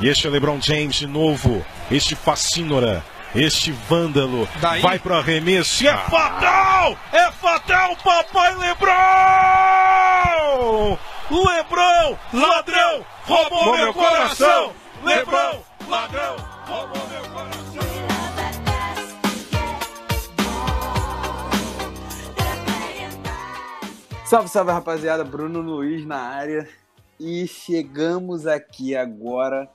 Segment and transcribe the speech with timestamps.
[0.00, 1.64] E este é LeBron James de novo.
[1.90, 3.04] Este fascínora.
[3.34, 4.80] Este vândalo Daí?
[4.80, 6.96] vai pro arremesso e é fatal!
[7.12, 8.88] É fatal, papai Lebron!
[11.30, 14.72] Lebron, ladrão, roubou meu coração!
[15.04, 16.36] Lebron, ladrão,
[16.66, 17.58] roubou meu coração!
[24.24, 26.66] Salve, salve rapaziada, Bruno Luiz na área
[27.20, 29.68] e chegamos aqui agora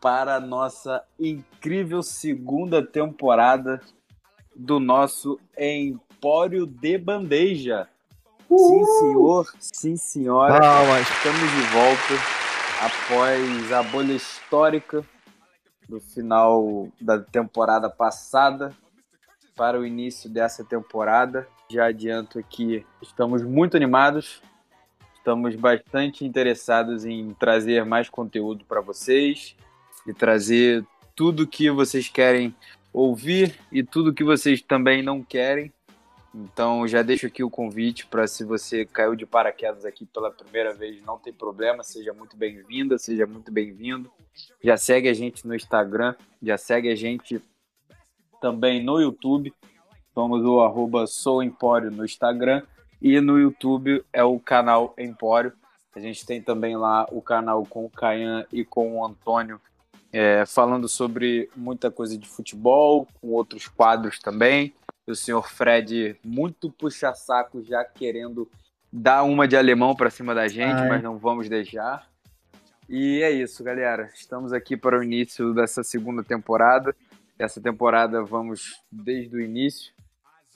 [0.00, 3.80] para a nossa incrível segunda temporada
[4.54, 7.88] do nosso Empório de Bandeja.
[8.48, 11.08] Sim, senhor, sim, senhora, Palmas.
[11.10, 12.36] estamos de volta
[12.80, 15.04] após a bolha histórica
[15.88, 18.72] do final da temporada passada
[19.56, 21.48] para o início dessa temporada.
[21.68, 24.40] Já adianto que estamos muito animados,
[25.14, 29.56] estamos bastante interessados em trazer mais conteúdo para vocês
[30.06, 30.84] e trazer
[31.14, 32.54] tudo que vocês querem
[32.92, 35.72] ouvir e tudo que vocês também não querem.
[36.34, 40.74] Então já deixo aqui o convite para se você caiu de paraquedas aqui pela primeira
[40.74, 44.10] vez, não tem problema, seja muito bem-vinda, seja muito bem-vindo.
[44.62, 47.42] Já segue a gente no Instagram, já segue a gente
[48.40, 49.52] também no YouTube.
[50.12, 52.62] Somos o arroba Sou Empório no Instagram
[53.00, 55.52] e no YouTube é o canal Empório.
[55.94, 59.58] A gente tem também lá o canal com o Caian e com o Antônio
[60.16, 64.72] é, falando sobre muita coisa de futebol, com outros quadros também.
[65.06, 68.50] O senhor Fred, muito puxa-saco, já querendo
[68.90, 70.88] dar uma de alemão para cima da gente, Ai.
[70.88, 72.08] mas não vamos deixar.
[72.88, 74.10] E é isso, galera.
[74.14, 76.96] Estamos aqui para o início dessa segunda temporada.
[77.38, 79.92] Essa temporada vamos desde o início.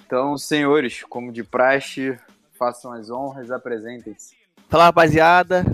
[0.07, 2.19] Então, senhores, como de praxe,
[2.59, 4.35] façam as honras, apresentem-se.
[4.71, 5.67] Fala, rapaziada.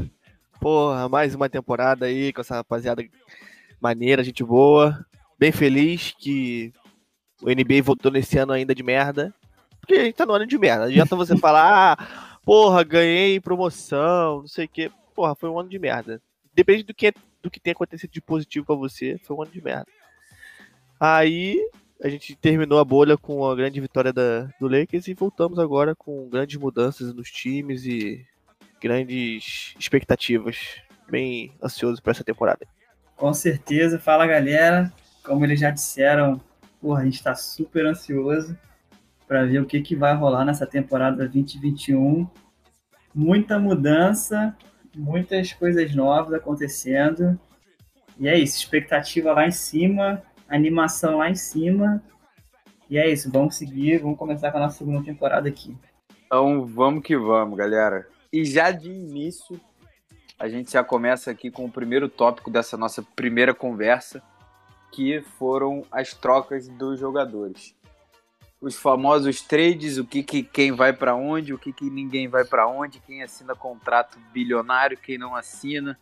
[0.61, 3.05] Porra, mais uma temporada aí com essa rapaziada
[3.81, 5.05] maneira, gente boa.
[5.39, 6.73] Bem feliz que
[7.43, 9.35] o NBA voltou nesse ano ainda de merda.
[9.81, 10.85] Porque a gente tá no ano de merda.
[10.85, 14.91] Não adianta você falar, ah, porra, ganhei promoção, não sei o quê.
[15.15, 16.21] Porra, foi um ano de merda.
[16.55, 19.63] Depende do que, do que tem acontecido de positivo pra você, foi um ano de
[19.63, 19.87] merda.
[20.99, 21.61] Aí
[22.03, 25.95] a gente terminou a bolha com a grande vitória da, do Lakers e voltamos agora
[25.95, 28.27] com grandes mudanças nos times e
[28.81, 30.77] grandes expectativas.
[31.09, 32.67] Bem ansioso para essa temporada.
[33.17, 33.99] Com certeza.
[33.99, 34.93] Fala, galera.
[35.25, 36.41] Como eles já disseram,
[36.81, 38.57] porra, a gente está super ansioso
[39.27, 42.29] para ver o que, que vai rolar nessa temporada 2021.
[43.13, 44.57] Muita mudança,
[44.95, 47.39] muitas coisas novas acontecendo.
[48.19, 52.03] E é isso, expectativa lá em cima, animação lá em cima.
[52.89, 55.77] E é isso, vamos seguir, vamos começar com a nossa segunda temporada aqui.
[56.27, 58.07] Então, vamos que vamos, galera.
[58.33, 59.61] E já de início,
[60.39, 64.23] a gente já começa aqui com o primeiro tópico dessa nossa primeira conversa,
[64.93, 67.75] que foram as trocas dos jogadores.
[68.61, 72.45] Os famosos trades, o que, que quem vai para onde, o que, que ninguém vai
[72.45, 75.99] para onde, quem assina contrato bilionário, quem não assina,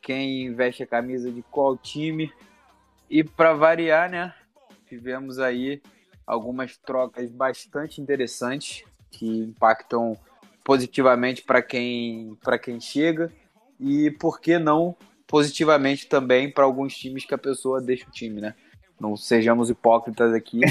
[0.00, 2.32] quem veste a camisa de qual time.
[3.08, 4.34] E para variar, né,
[4.88, 5.82] tivemos aí
[6.26, 10.16] algumas trocas bastante interessantes que impactam
[10.62, 13.32] positivamente para quem para quem chega
[13.80, 14.94] e por que não
[15.26, 18.54] positivamente também para alguns times que a pessoa deixa o time, né?
[19.00, 20.60] Não sejamos hipócritas aqui.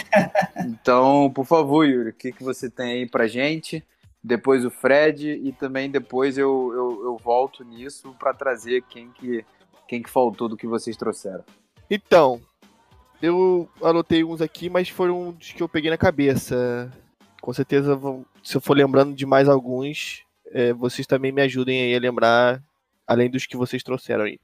[0.66, 3.84] Então, por favor, Yuri, o que, que você tem aí pra gente?
[4.22, 9.46] Depois o Fred e também depois eu, eu, eu volto nisso para trazer quem que,
[9.88, 11.46] quem que faltou do que vocês trouxeram.
[11.90, 12.42] Então,
[13.22, 16.92] eu anotei uns aqui, mas foram os que eu peguei na cabeça.
[17.42, 17.98] Com certeza,
[18.44, 22.62] se eu for lembrando de mais alguns, é, vocês também me ajudem aí a lembrar,
[23.10, 24.40] além dos que vocês trouxeram aí.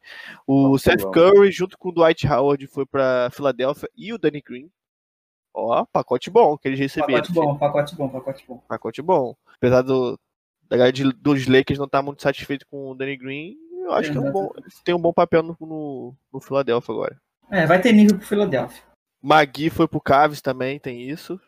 [0.48, 1.12] O Vamos que Seth.
[1.12, 4.70] Curry, junto com o Dwight Howard, foi pra Filadélfia e o Danny Green.
[5.54, 7.22] Ó, pacote bom que eles receberam.
[7.22, 8.58] Pacote bom, pacote bom, pacote bom.
[8.68, 9.36] Pacote bom.
[9.56, 10.20] Apesar do,
[10.68, 14.12] da galera de- dos Lakers não estar muito satisfeito com o Danny Green, eu acho
[14.12, 14.52] que é um bom,
[14.84, 17.18] tem um bom papel no, no, no Philadelphia agora.
[17.52, 18.84] É, vai ter nível pro Philadelphia.
[19.22, 21.40] Magui foi pro Cavs também, tem isso.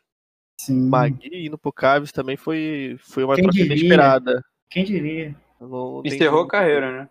[0.62, 0.88] Sim.
[0.88, 3.76] Magui indo pro Cavs também foi, foi uma Quem troca diria?
[3.76, 4.42] inesperada.
[4.70, 5.36] Quem diria?
[6.06, 7.10] Encerrou a carreira, né?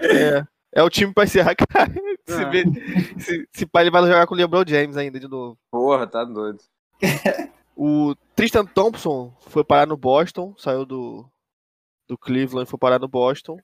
[0.00, 0.44] É,
[0.80, 2.16] é o time pra encerrar a carreira.
[2.26, 2.50] Se, É.
[2.50, 2.64] vê-
[3.18, 5.58] se, se pá, ele vai jogar com o LeBron James ainda de novo.
[5.70, 6.58] Porra, tá doido.
[7.76, 11.26] O Tristan Thompson foi parar no Boston, saiu do,
[12.08, 13.56] do Cleveland e foi parar no Boston.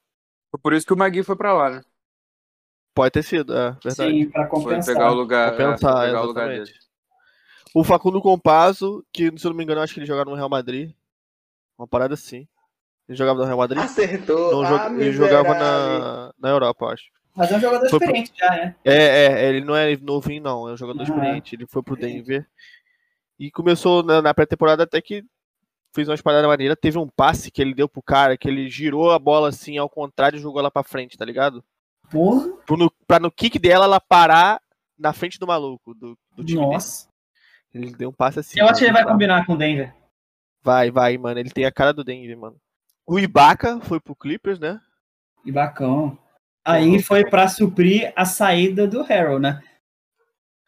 [0.50, 1.82] Foi por isso que o Magui foi pra lá, né?
[2.94, 3.94] Pode ter sido, é verdade.
[3.94, 4.94] Sim, pra Foi compensar.
[4.94, 6.72] pegar o lugar, é, foi Compensar, pegar o lugar dele.
[7.74, 10.36] O Facundo Compasso, que se eu não me engano, eu acho que ele jogava no
[10.36, 10.92] Real Madrid.
[11.78, 12.48] Uma parada assim.
[13.08, 13.82] Ele jogava no Real Madrid?
[13.82, 14.50] Acertou.
[14.50, 17.04] Não, ah, ele jogava na, na Europa, eu acho.
[17.34, 18.74] Mas é um jogador Foi pro- experiente já, né?
[18.84, 21.12] É, é, ele não é novinho, não, é um jogador Aham.
[21.14, 21.54] experiente.
[21.54, 22.46] Ele foi pro Denver
[23.38, 25.22] e começou na, na pré-temporada até que
[25.94, 26.76] fez umas paradas maneiras.
[26.80, 29.88] Teve um passe que ele deu pro cara, que ele girou a bola assim ao
[29.88, 31.62] contrário e jogou ela pra frente, tá ligado?
[32.10, 34.60] Porra, Pro no, pra no kick dela ela parar
[34.98, 36.72] na frente do maluco, do, do time dele.
[36.72, 37.08] nossa.
[37.74, 38.58] Ele deu um passe assim.
[38.58, 39.94] Eu acho que ele vai combinar com o Denver.
[40.62, 41.38] Vai, vai, mano.
[41.38, 42.56] Ele tem a cara do Denver, mano.
[43.06, 44.80] O Ibaka foi pro Clippers, né?
[45.44, 46.18] E bacão.
[46.64, 49.62] Aí foi pra suprir a saída do Harold, né?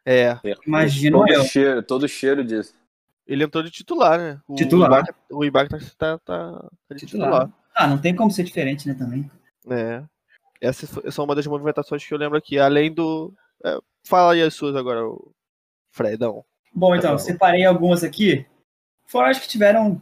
[0.06, 0.38] É.
[0.64, 1.44] Imagino todo eu.
[1.44, 2.74] cheiro, todo cheiro disso.
[3.26, 4.40] Ele entrou de titular, né?
[4.48, 4.88] O Titular.
[5.02, 6.52] Ibaka, o Ibaka tá, tá,
[6.88, 7.28] tá de Titular.
[7.28, 7.50] titular.
[7.74, 9.30] Ah, não tem como ser diferente, né, também.
[9.68, 10.02] É.
[10.60, 12.58] Essa é uma das movimentações que eu lembro aqui.
[12.58, 13.34] Além do.
[13.64, 15.32] é, fala aí as suas agora, o
[15.90, 16.44] Fredão.
[16.72, 18.46] Bom, então, separei algumas aqui.
[19.06, 20.00] Foram as que tiveram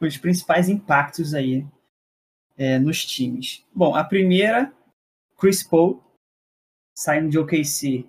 [0.00, 1.66] os principais impactos aí
[2.56, 3.64] é, nos times.
[3.74, 4.72] Bom, a primeira,
[5.38, 6.02] Chris Paul,
[6.94, 8.06] saindo de OKC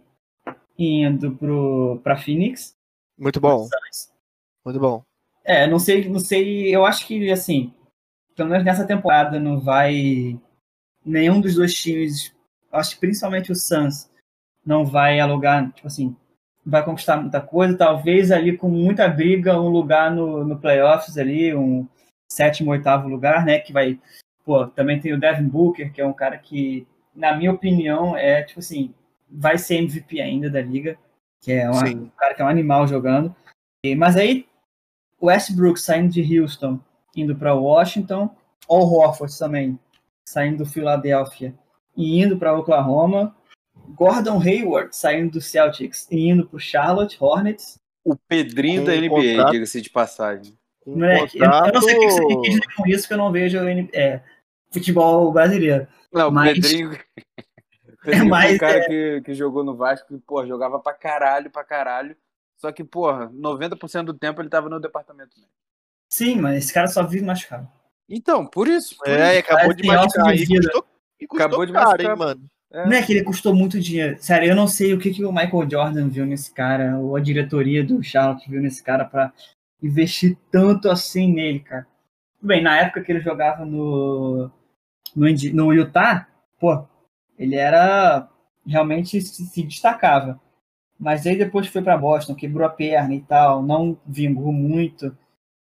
[0.77, 2.75] e indo pro, pra Phoenix.
[3.17, 3.67] Muito bom,
[4.65, 5.03] muito bom.
[5.43, 7.73] É, não sei, não sei, eu acho que, assim,
[8.35, 10.39] pelo menos nessa temporada não vai
[11.03, 12.33] nenhum dos dois times,
[12.71, 14.09] acho que principalmente o Suns,
[14.65, 16.15] não vai alugar, tipo assim,
[16.65, 21.53] vai conquistar muita coisa, talvez ali com muita briga, um lugar no, no playoffs ali,
[21.55, 21.87] um
[22.31, 23.99] sétimo, oitavo lugar, né, que vai,
[24.45, 26.85] pô, também tem o Devin Booker, que é um cara que,
[27.15, 28.93] na minha opinião, é, tipo assim,
[29.29, 30.97] vai ser MVP ainda da liga,
[31.41, 33.33] que é uma- um cara que é um animal jogando,
[33.83, 34.45] E- mas aí
[35.19, 36.79] o Westbrook saindo de Houston,
[37.15, 38.29] indo para Washington,
[38.69, 39.79] Al Horford também
[40.27, 41.53] saindo do Philadelphia
[41.95, 43.33] e indo para Oklahoma,
[43.95, 47.79] Gordon Hayward saindo do Celtics e indo para o Charlotte Hornets.
[48.03, 49.51] O Pedrinho da NBA, contrato.
[49.51, 50.57] diga-se de passagem.
[50.85, 53.31] Moleque, eu, eu não sei o que você quis dizer com isso, que eu não
[53.31, 53.57] vejo
[53.93, 54.23] é,
[54.71, 55.87] futebol brasileiro.
[56.11, 56.89] Não, o Mas- Pedrinho.
[58.01, 60.93] Pedrinho foi mas um cara é- que, que jogou no Vasco e, pô, jogava pra
[60.93, 62.15] caralho, pra caralho.
[62.57, 65.53] Só que, porra, 90% do tempo ele tava no departamento médico.
[66.11, 67.67] Sim, mas esse cara só vive machucado.
[68.09, 68.97] Então, por isso.
[68.97, 69.39] por É, isso.
[69.41, 70.35] acabou Mas de machucar.
[70.35, 70.85] E custou,
[71.19, 72.01] e custou Acabou de machucar.
[72.01, 72.41] hein, mano.
[72.71, 72.85] É.
[72.85, 74.17] Não é que ele custou muito dinheiro.
[74.19, 77.19] Sério, eu não sei o que, que o Michael Jordan viu nesse cara, ou a
[77.19, 79.33] diretoria do Charlotte viu nesse cara pra
[79.81, 81.87] investir tanto assim nele, cara.
[82.41, 84.49] Bem, na época que ele jogava no,
[85.15, 86.27] no, no Utah,
[86.59, 86.85] pô,
[87.37, 88.29] ele era.
[88.65, 90.39] realmente se, se destacava.
[90.99, 95.17] Mas aí depois foi pra Boston, quebrou a perna e tal, não vingou muito.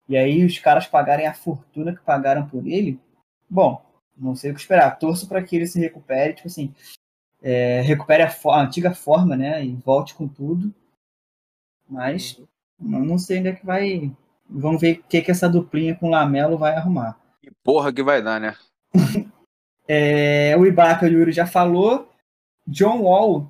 [0.10, 3.00] E aí os caras pagarem a fortuna que pagaram por ele.
[3.50, 3.82] Bom,
[4.18, 4.98] não sei o que esperar.
[4.98, 6.74] Torço para que ele se recupere, tipo assim,
[7.42, 9.64] é, recupere a, a antiga forma, né?
[9.64, 10.74] E volte com tudo.
[11.88, 12.40] Mas
[12.80, 14.12] não, não sei onde é que vai.
[14.50, 17.20] Vamos ver o que, que essa duplinha com o Lamelo vai arrumar.
[17.42, 18.56] Que porra que vai dar, né?
[19.90, 22.12] É, o Ibaka, o Yuri já falou.
[22.68, 23.50] John Wall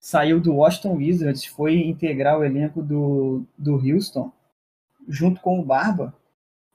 [0.00, 4.32] saiu do Washington Wizards, foi integrar o elenco do, do Houston,
[5.06, 6.14] junto com o Barba.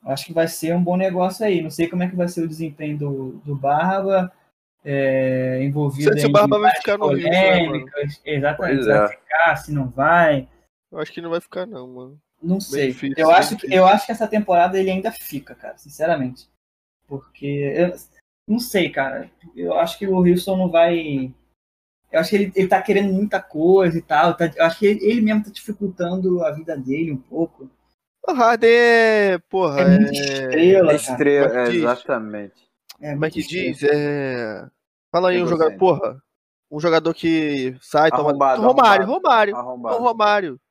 [0.04, 1.62] Acho que vai ser um bom negócio aí.
[1.62, 4.32] Não sei como é que vai ser o desempenho do, do Barba,
[4.84, 7.86] é, envolvido Não sei se em o Barba vai ficar no Houston, né.
[8.26, 9.08] Exatamente, vai é.
[9.08, 10.48] ficar, se não vai.
[10.92, 12.20] Eu acho que não vai ficar, não, mano.
[12.42, 12.88] Não sei.
[12.88, 16.50] difícil, eu, bem acho que, eu acho que essa temporada ele ainda fica, cara, sinceramente.
[17.08, 17.46] Porque
[17.76, 17.94] eu
[18.48, 19.30] não sei, cara.
[19.56, 21.32] Eu acho que o Wilson não vai.
[22.12, 24.34] Eu acho que ele, ele tá querendo muita coisa e tal.
[24.34, 27.70] tá- eu acho que ele, ele mesmo tá dificultando a vida dele um pouco.
[28.28, 29.38] O Harden é.
[29.50, 30.22] Porra, É muita é.
[30.22, 30.96] estrela, cara.
[30.96, 32.72] Estrela, é exatamente.
[33.02, 33.74] É Como é que estrela.
[33.74, 33.84] diz?
[33.84, 34.70] É.
[35.12, 35.78] Fala aí um jogador.
[35.78, 36.24] Porra.
[36.70, 38.30] Um jogador que sai, toma.
[38.30, 39.12] Arrombado, Romário, arrombado.
[39.12, 39.56] Romário.
[39.58, 39.96] Arrombado.
[39.96, 40.62] O Romário.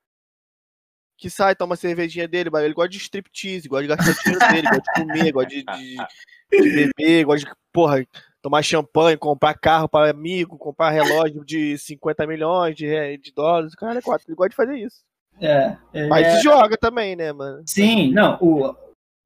[1.17, 4.39] Que sai, toma a cervejinha dele, ele gosta de striptease, gosta de gastar o dinheiro
[4.51, 8.03] dele, gosta de comer, gosta de, de, de beber, gosta de, porra,
[8.41, 13.73] tomar champanhe, comprar carro para amigo, comprar relógio de 50 milhões de, de dólares.
[13.73, 15.03] O cara é quatro, ele gosta de fazer isso.
[15.41, 15.75] É,
[16.07, 17.63] Mas é- joga também, né, mano?
[17.65, 18.75] Sim, não, o,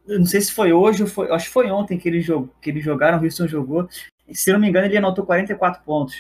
[0.08, 2.50] eu não sei se foi hoje ou foi, acho que foi ontem que, ele jog,
[2.62, 3.88] que eles jogaram, o Houston jogou.
[4.28, 6.16] E, se eu não me engano, ele anotou 44 pontos.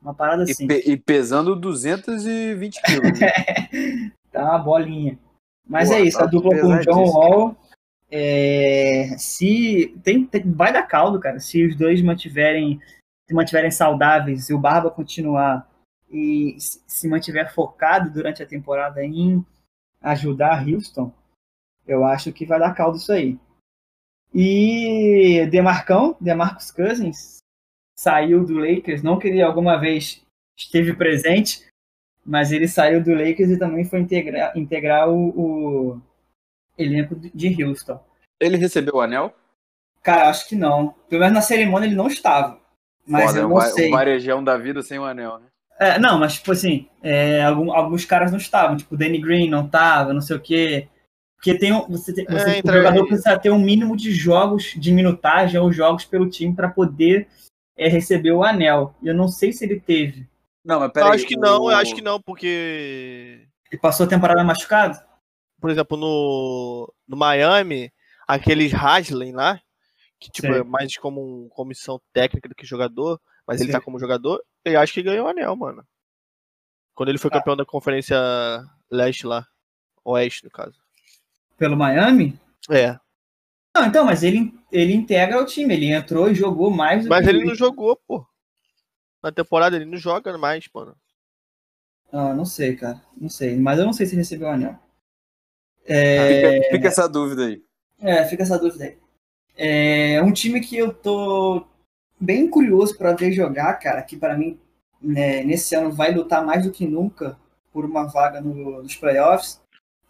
[0.00, 0.66] Uma parada E, assim.
[0.66, 3.18] pe- e pesando 220 quilos.
[3.18, 3.26] né?
[4.32, 5.18] Tá uma bolinha.
[5.66, 7.04] Mas Pô, é isso, tá a dupla com o John.
[7.10, 7.56] Wall.
[8.10, 11.38] é, se tem, tem- vai dar caldo, cara.
[11.40, 12.80] Se os dois mantiverem
[13.26, 15.68] se mantiverem saudáveis e o Barba continuar
[16.10, 19.44] e se mantiver focado durante a temporada em
[20.00, 21.12] ajudar Houston,
[21.86, 23.38] eu acho que vai dar caldo isso aí.
[24.34, 27.38] E Demarcão, Demarcus Cousins,
[27.98, 30.22] saiu do Lakers, não que ele alguma vez
[30.56, 31.66] esteve presente,
[32.24, 35.28] mas ele saiu do Lakers e também foi integrar, integrar o,
[35.94, 36.02] o
[36.76, 38.02] elenco de Houston.
[38.40, 39.34] Ele recebeu o anel?
[40.02, 40.94] Cara, acho que não.
[41.08, 42.60] Pelo menos na cerimônia ele não estava.
[43.06, 43.88] Mas Foda, eu não va- sei.
[43.88, 45.46] um varejão da vida sem o anel, né?
[45.80, 49.48] É, não, mas tipo assim, é, algum- alguns caras não estavam, tipo, o Danny Green
[49.48, 50.88] não tava, não sei o quê.
[51.36, 54.10] Porque tem, um- você tem, você, É, o jogador é- precisa ter um mínimo de
[54.10, 57.28] jogos de minutagem ou jogos pelo time para poder
[57.76, 58.92] é, receber o anel.
[59.00, 60.26] E eu não sei se ele teve.
[60.64, 61.10] Não, mas Eu peraí.
[61.12, 63.46] acho que não, o- eu acho que não, porque.
[63.70, 64.98] Ele passou a temporada machucado?
[65.60, 67.92] Por exemplo, no, no Miami,
[68.26, 69.60] aqueles Haslem lá,
[70.18, 73.80] que tipo, é mais como um, comissão técnica do que jogador, mas ele Sei.
[73.80, 75.82] tá como jogador, eu acho que ganhou o anel, mano.
[76.94, 77.38] Quando ele foi Ah.
[77.38, 78.16] campeão da conferência
[78.90, 79.46] leste lá.
[80.04, 80.78] Oeste, no caso.
[81.56, 82.38] Pelo Miami?
[82.70, 82.98] É.
[83.74, 87.24] Não, então, mas ele, ele integra o time, ele entrou e jogou mais do Mas
[87.24, 88.26] que ele não jogou, pô.
[89.22, 90.96] Na temporada ele não joga mais, mano.
[92.12, 93.02] Ah, não sei, cara.
[93.16, 93.56] Não sei.
[93.56, 94.78] Mas eu não sei se recebeu o anel.
[95.84, 97.62] É, Fica, fica essa dúvida aí.
[98.00, 98.98] é, fica essa dúvida aí.
[99.56, 101.66] É um time que eu tô
[102.20, 104.58] bem curioso pra ver jogar, cara, que pra mim,
[105.00, 107.38] né, nesse ano vai lutar mais do que nunca
[107.72, 109.60] por uma vaga no- nos playoffs,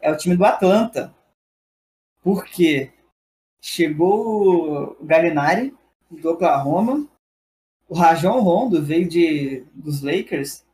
[0.01, 1.15] é o time do Atlanta.
[2.23, 2.91] Porque
[3.61, 5.75] chegou o Gallinari,
[6.11, 7.07] do Oklahoma,
[7.89, 10.65] o Rajon Rondo veio de, dos Lakers,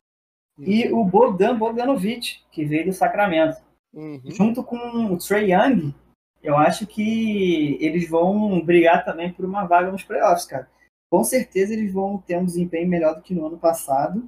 [0.57, 3.61] e o Bogdan Bogdanovic, que veio do Sacramento.
[3.93, 4.21] Uhum.
[4.25, 5.93] Junto com o Trey Young,
[6.41, 10.69] eu acho que eles vão brigar também por uma vaga nos playoffs, cara.
[11.15, 14.27] Com certeza eles vão ter um desempenho melhor do que no ano passado,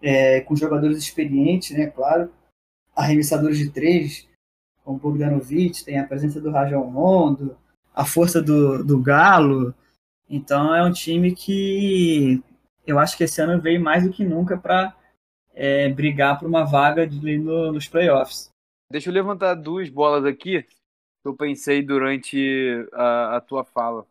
[0.00, 2.32] é, com jogadores experientes, né, claro.
[2.96, 4.26] Arremessadores de três,
[4.82, 7.54] como Bogdanovic, tem a presença do Rajon Rondo,
[7.94, 9.74] a força do, do Galo.
[10.26, 12.42] Então é um time que
[12.86, 14.96] eu acho que esse ano veio mais do que nunca para
[15.94, 18.48] brigar por uma vaga de, no- nos playoffs.
[18.90, 24.06] Deixa eu levantar duas bolas aqui que eu pensei durante a, a tua fala.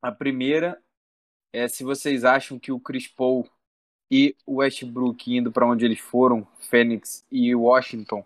[0.00, 0.80] A primeira
[1.52, 3.48] é se vocês acham que o Chris Paul
[4.10, 8.24] e o Westbrook indo para onde eles foram, Phoenix e Washington,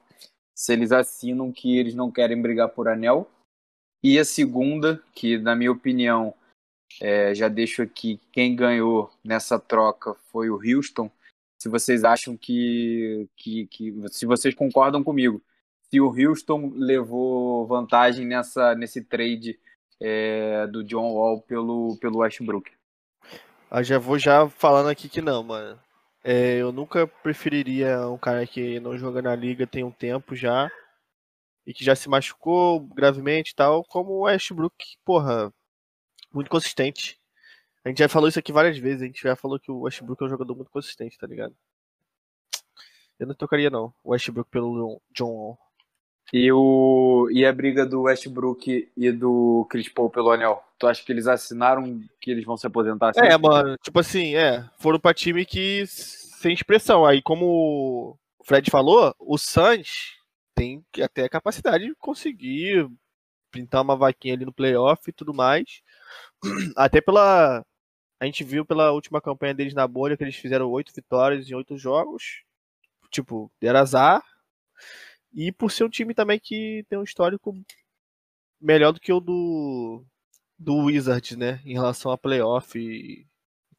[0.54, 3.30] se eles assinam que eles não querem brigar por anel.
[4.02, 6.34] E a segunda, que na minha opinião,
[7.00, 11.10] é, já deixo aqui, quem ganhou nessa troca foi o Houston.
[11.60, 15.42] Se vocês acham que, que, que se vocês concordam comigo,
[15.90, 19.58] se o Houston levou vantagem nessa, nesse trade
[20.00, 22.70] é, do John Wall pelo, pelo Westbrook.
[23.70, 25.78] Eu já vou já falando aqui que não, mano.
[26.22, 30.70] É, eu nunca preferiria um cara que não joga na liga tem um tempo já
[31.66, 35.52] e que já se machucou gravemente e tal, como o Westbrook, porra,
[36.32, 37.18] muito consistente.
[37.84, 40.22] A gente já falou isso aqui várias vezes, a gente já falou que o Westbrook
[40.22, 41.54] é um jogador muito consistente, tá ligado?
[43.18, 45.56] Eu não trocaria não, o Westbrook pelo John.
[46.32, 50.62] E, o, e a briga do Westbrook e do Chris Paul pelo anel?
[50.78, 53.20] Tu acha que eles assinaram que eles vão se aposentar assim?
[53.20, 57.04] É, mano, tipo assim, é, foram pra time que sem expressão.
[57.04, 60.14] Aí, como o Fred falou, o Suns
[60.54, 62.88] tem até a capacidade de conseguir
[63.50, 65.80] pintar uma vaquinha ali no playoff e tudo mais.
[66.76, 67.64] Até pela.
[68.20, 71.54] A gente viu pela última campanha deles na bolha que eles fizeram oito vitórias em
[71.54, 72.42] oito jogos.
[73.10, 74.22] Tipo, deram azar.
[75.34, 77.52] E por ser um time também que tem um histórico
[78.60, 80.04] melhor do que o do,
[80.58, 81.60] do Wizards, né?
[81.64, 83.26] Em relação a playoff e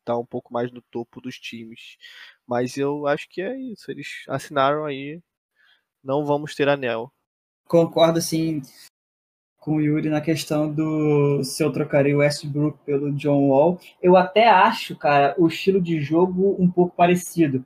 [0.03, 1.97] tá um pouco mais no topo dos times.
[2.45, 3.89] Mas eu acho que é isso.
[3.89, 5.21] Eles assinaram aí.
[6.03, 7.11] Não vamos ter anel.
[7.67, 8.61] concordo assim
[9.57, 13.79] com o Yuri na questão do se eu trocaria o Westbrook pelo John Wall.
[13.99, 17.65] Eu até acho, cara, o estilo de jogo um pouco parecido.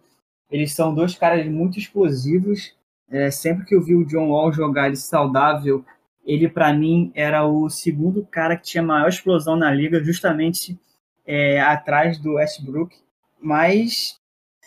[0.50, 2.74] Eles são dois caras muito explosivos.
[3.12, 5.84] É, sempre que eu vi o John Wall jogar ele saudável,
[6.26, 10.80] ele para mim era o segundo cara que tinha maior explosão na liga, justamente
[11.26, 12.96] é, atrás do Westbrook.
[13.42, 14.20] Mas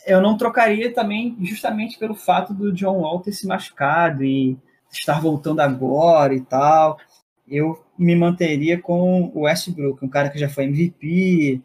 [0.06, 4.58] eu não trocaria também justamente pelo fato do John Wall ter se machucado e
[4.90, 6.98] estar voltando agora e tal.
[7.46, 11.60] Eu me manteria com o Westbrook, um cara que já foi MVP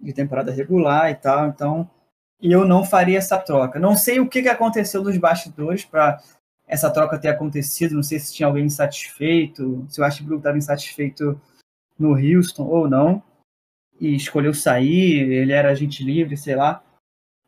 [0.00, 1.48] de temporada regular e tal.
[1.48, 1.90] Então,
[2.52, 3.78] eu não faria essa troca.
[3.78, 6.22] Não sei o que que aconteceu nos bastidores para
[6.66, 7.94] essa troca ter acontecido.
[7.94, 11.40] Não sei se tinha alguém insatisfeito, se o Westbrook estava insatisfeito
[11.98, 13.22] no Houston ou não
[14.00, 15.32] e escolheu sair.
[15.32, 16.84] Ele era agente livre, sei lá.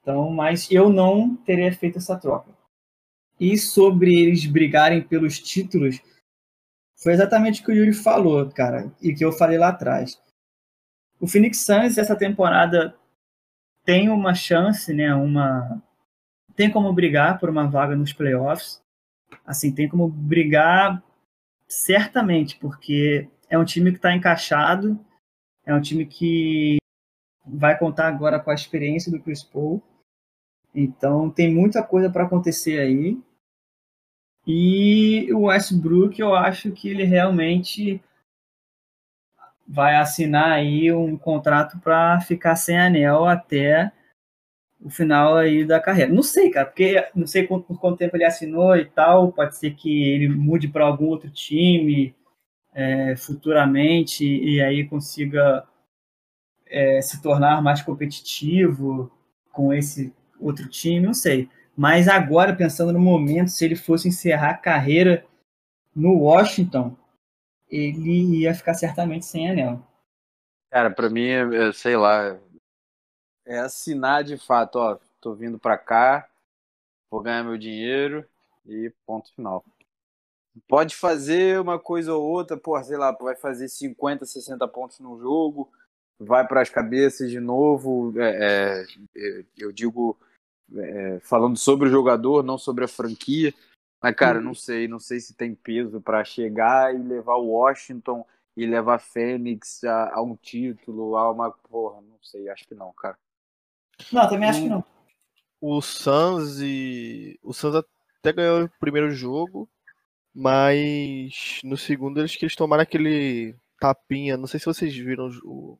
[0.00, 2.50] Então, mas eu não teria feito essa troca.
[3.38, 6.00] E sobre eles brigarem pelos títulos,
[7.02, 10.18] foi exatamente o que o Yuri falou, cara, e que eu falei lá atrás.
[11.20, 12.94] O Phoenix Suns essa temporada
[13.86, 15.80] tem uma chance, né, uma
[16.56, 18.82] tem como brigar por uma vaga nos playoffs.
[19.46, 21.02] Assim, tem como brigar
[21.68, 24.98] certamente, porque é um time que está encaixado,
[25.64, 26.78] é um time que
[27.46, 29.82] vai contar agora com a experiência do Chris Paul.
[30.74, 33.18] Então tem muita coisa para acontecer aí.
[34.46, 38.00] E o Westbrook, eu acho que ele realmente
[39.68, 43.92] vai assinar aí um contrato para ficar sem anel até
[44.80, 46.12] o final aí da carreira.
[46.12, 49.32] Não sei, cara, porque não sei por quanto tempo ele assinou e tal.
[49.32, 52.14] Pode ser que ele mude para algum outro time
[52.74, 55.66] é, futuramente e aí consiga
[56.66, 59.10] é, se tornar mais competitivo
[59.52, 61.06] com esse outro time.
[61.06, 61.48] Não sei.
[61.76, 65.24] Mas agora, pensando no momento, se ele fosse encerrar a carreira
[65.94, 66.96] no Washington,
[67.70, 69.86] ele ia ficar certamente sem anel.
[70.70, 71.28] Cara, para mim,
[71.74, 72.38] sei lá,
[73.44, 76.28] é assinar de fato, ó, tô vindo para cá,
[77.10, 78.26] vou ganhar meu dinheiro
[78.66, 79.64] e ponto final.
[80.66, 85.18] Pode fazer uma coisa ou outra, pô, sei lá, vai fazer 50, 60 pontos no
[85.20, 85.70] jogo,
[86.18, 88.12] vai para as cabeças de novo.
[88.20, 90.18] É, é, eu digo,
[90.74, 93.54] é, falando sobre o jogador, não sobre a franquia.
[94.02, 98.26] Mas, cara, não sei, não sei se tem peso para chegar e levar o Washington
[98.56, 101.50] e levar Fênix a, a, um título, a uma.
[101.50, 103.18] Porra, não sei, acho que não, cara.
[104.12, 104.84] Não, também acho que não.
[105.60, 107.38] O Suns e.
[107.42, 109.68] O Suns até ganhou o primeiro jogo,
[110.34, 114.36] mas no segundo eles que eles tomaram aquele tapinha.
[114.36, 115.78] Não sei se vocês viram o,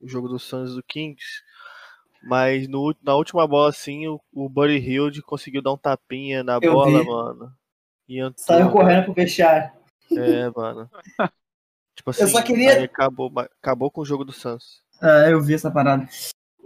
[0.00, 1.42] o jogo do Suns e do Kings.
[2.26, 6.58] Mas no, na última bola, assim, o, o Buddy Hilde conseguiu dar um tapinha na
[6.60, 7.06] Eu bola, vi.
[7.06, 7.52] mano.
[8.08, 9.70] E entrou, Saiu correndo pro vestiário.
[10.12, 10.90] É, mano.
[11.96, 12.84] tipo assim, eu só queria.
[12.84, 14.82] acabou, acabou com o jogo do Suns.
[15.02, 16.08] É, eu vi essa parada.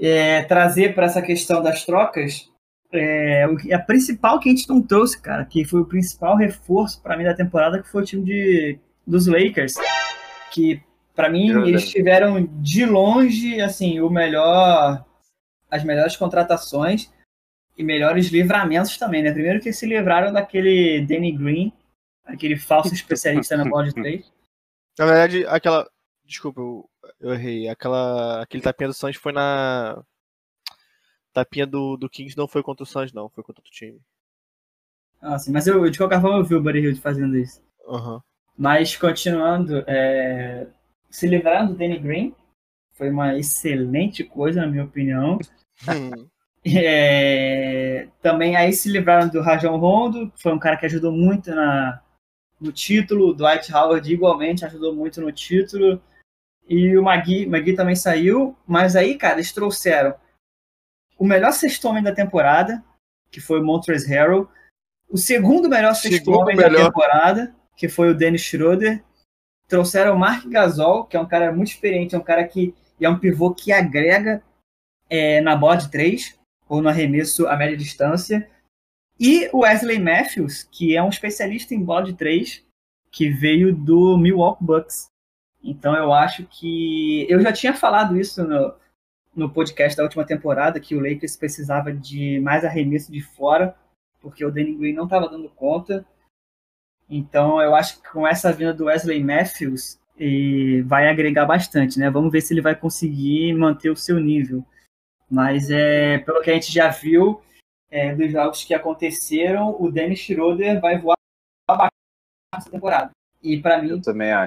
[0.00, 2.48] É, trazer para essa questão das trocas,
[2.92, 7.16] é, a principal que a gente não trouxe, cara, que foi o principal reforço para
[7.16, 9.74] mim da temporada, que foi o time de, dos Lakers,
[10.52, 10.80] que
[11.14, 15.04] para mim eles tiveram de longe assim o melhor
[15.70, 17.10] as melhores contratações
[17.76, 19.32] e melhores livramentos também, né?
[19.32, 21.72] Primeiro que se livraram daquele Danny Green,
[22.24, 24.32] aquele falso especialista na bola de três.
[24.98, 25.88] Na verdade, aquela.
[26.24, 26.90] Desculpa, eu,
[27.20, 27.68] eu errei.
[27.68, 30.02] Aquela, aquele tapinha do Suns foi na.
[31.32, 33.28] Tapinha do, do Kings não foi contra o Suns, não.
[33.30, 34.00] Foi contra o time.
[35.20, 35.52] Ah, sim.
[35.52, 37.62] Mas eu, de qualquer forma eu vi o Buddy Hill fazendo isso.
[37.86, 38.20] Uhum.
[38.56, 40.66] Mas, continuando, é...
[41.08, 42.34] se livraram do Danny Green.
[42.92, 45.38] Foi uma excelente coisa, na minha opinião.
[45.86, 46.28] Hum.
[46.64, 51.54] É, também aí se livraram do Rajon Rondo, que foi um cara que ajudou muito
[51.54, 52.02] na,
[52.60, 53.32] no título.
[53.32, 56.02] Dwight Howard igualmente ajudou muito no título.
[56.68, 58.56] E o Magui, Magui também saiu.
[58.66, 60.14] Mas aí, cara, eles trouxeram
[61.18, 62.84] o melhor sexto homem da temporada,
[63.30, 64.48] que foi o Montrezl Harrell.
[65.08, 69.02] O segundo melhor sexto homem da temporada, que foi o Dennis Schroeder.
[69.66, 73.08] Trouxeram o Mark Gasol, que é um cara muito experiente, é um cara que é
[73.08, 74.42] um pivô que agrega
[75.08, 78.48] é, na bola de três ou no arremesso a média distância.
[79.18, 82.64] E o Wesley Matthews, que é um especialista em bola de três,
[83.10, 85.10] que veio do Milwaukee Bucks.
[85.62, 87.26] Então eu acho que.
[87.28, 88.74] Eu já tinha falado isso no,
[89.34, 93.74] no podcast da última temporada, que o Lakers precisava de mais arremesso de fora,
[94.20, 96.06] porque o Danny Green não estava dando conta.
[97.10, 99.98] Então eu acho que com essa vinda do Wesley Matthews
[100.84, 102.10] vai agregar bastante, né?
[102.10, 104.64] Vamos ver se ele vai conseguir manter o seu nível.
[105.30, 107.40] Mas é, pelo que a gente já viu
[107.90, 111.16] é, dos jogos que aconteceram, o Dennis Schroeder vai voar
[112.54, 113.10] essa temporada.
[113.42, 114.00] E para mim,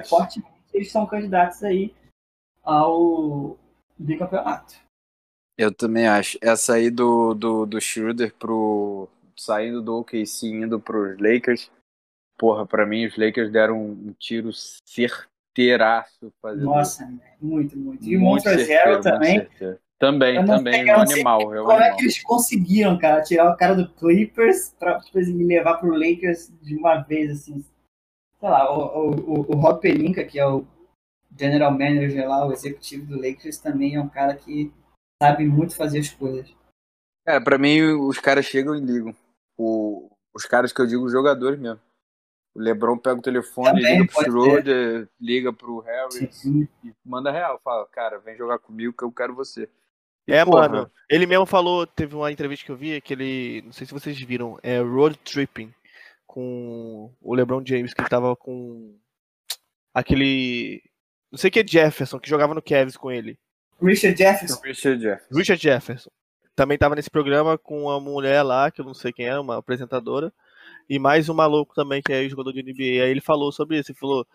[0.04, 1.94] fortemente, eles são candidatos aí
[2.62, 3.56] ao
[3.98, 4.74] bicampeonato.
[5.56, 6.38] Eu também acho.
[6.40, 9.08] Essa aí do, do, do Schroeder pro.
[9.36, 11.70] saindo do OKC indo pros Lakers.
[12.38, 16.32] Porra, pra mim os Lakers deram um tiro certeiraço.
[16.40, 16.64] Fazendo...
[16.64, 17.08] Nossa,
[17.40, 18.04] muito, muito.
[18.04, 19.48] E o Montrezl também.
[20.02, 21.40] Também, também, sei, um animal.
[21.42, 25.44] Sei, como é que eles conseguiram, cara, tirar o cara do Clippers pra tipo, assim,
[25.44, 27.64] levar pro Lakers de uma vez, assim.
[28.40, 30.66] Sei lá, o, o, o Rob Pelinka, que é o
[31.38, 34.72] general manager lá, o executivo do Lakers, também é um cara que
[35.22, 36.52] sabe muito fazer as coisas.
[37.24, 39.14] Cara, pra mim, os caras chegam e ligam.
[39.56, 41.80] O, os caras que eu digo, os jogadores mesmo.
[42.56, 46.68] O LeBron pega o telefone, Também, liga pro Schroeder, liga pro Harris e
[47.04, 47.60] manda real.
[47.62, 49.70] Fala, cara, vem jogar comigo que eu quero você.
[50.26, 50.90] E, é, porra, mano.
[51.08, 54.18] Ele mesmo falou, teve uma entrevista que eu vi, que ele, não sei se vocês
[54.20, 55.72] viram, é Road Tripping,
[56.26, 58.96] com o LeBron James, que ele tava com
[59.92, 60.82] aquele,
[61.30, 63.38] não sei que é Jefferson, que jogava no Cavs com ele.
[63.82, 64.60] Richard Jefferson.
[64.62, 65.38] Richard Jefferson.
[65.38, 66.10] Richard Jefferson.
[66.54, 69.58] Também tava nesse programa com uma mulher lá, que eu não sei quem é, uma
[69.58, 70.32] apresentadora,
[70.88, 73.04] e mais um maluco também, que é jogador de NBA.
[73.04, 74.26] Aí ele falou sobre isso, ele falou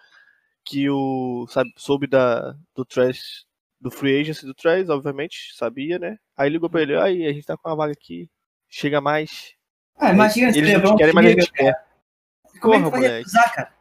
[0.66, 3.47] que o, sabe, soube da, do trash
[3.80, 6.18] do free agency do Trace, obviamente, sabia, né?
[6.36, 8.30] Aí ligou pra ele, aí, a gente tá com uma vaga aqui,
[8.70, 9.54] chega mais.
[9.98, 11.86] Ah, imagina se LeBron querem, mas chega, quer.
[12.60, 13.18] Como é que tu Porra, vai moleque.
[13.20, 13.74] recusar, cara?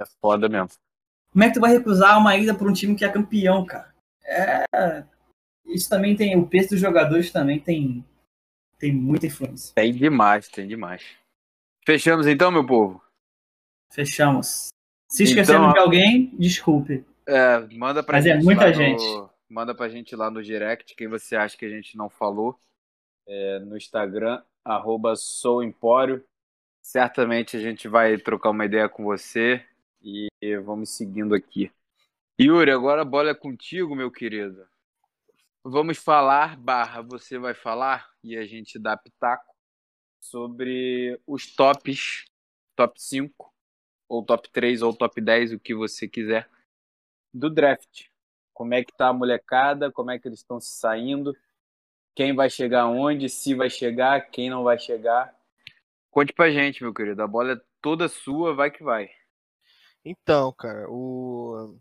[0.00, 0.68] É foda mesmo.
[1.32, 3.92] Como é que tu vai recusar uma ida pra um time que é campeão, cara?
[4.24, 4.64] É.
[5.66, 6.36] Isso também tem.
[6.38, 8.04] O peso dos jogadores também tem.
[8.78, 9.74] Tem muita influência.
[9.74, 11.02] Tem demais, tem demais.
[11.86, 13.02] Fechamos então, meu povo?
[13.92, 14.68] Fechamos.
[15.08, 17.04] Se Então, esquecemos ó- de alguém, desculpe.
[17.26, 19.02] É, manda pra Mas é gente muita lá gente.
[19.02, 22.58] No, manda pra gente lá no direct quem você acha que a gente não falou.
[23.26, 26.24] É, no Instagram, arroba souempório.
[26.82, 29.64] Certamente a gente vai trocar uma ideia com você
[30.02, 30.28] e
[30.64, 31.72] vamos seguindo aqui.
[32.38, 34.68] Yuri, agora a bola é contigo, meu querido.
[35.62, 39.54] Vamos falar, barra, você vai falar e a gente dá pitaco
[40.20, 42.24] sobre os tops,
[42.76, 43.54] top 5,
[44.08, 46.50] ou top 3, ou top 10, o que você quiser,
[47.32, 48.08] do draft.
[48.54, 51.36] Como é que tá a molecada, como é que eles estão se saindo,
[52.14, 55.34] quem vai chegar onde, se vai chegar, quem não vai chegar.
[56.10, 59.10] Conte pra gente, meu querido, a bola é toda sua, vai que vai.
[60.04, 61.76] Então, cara, o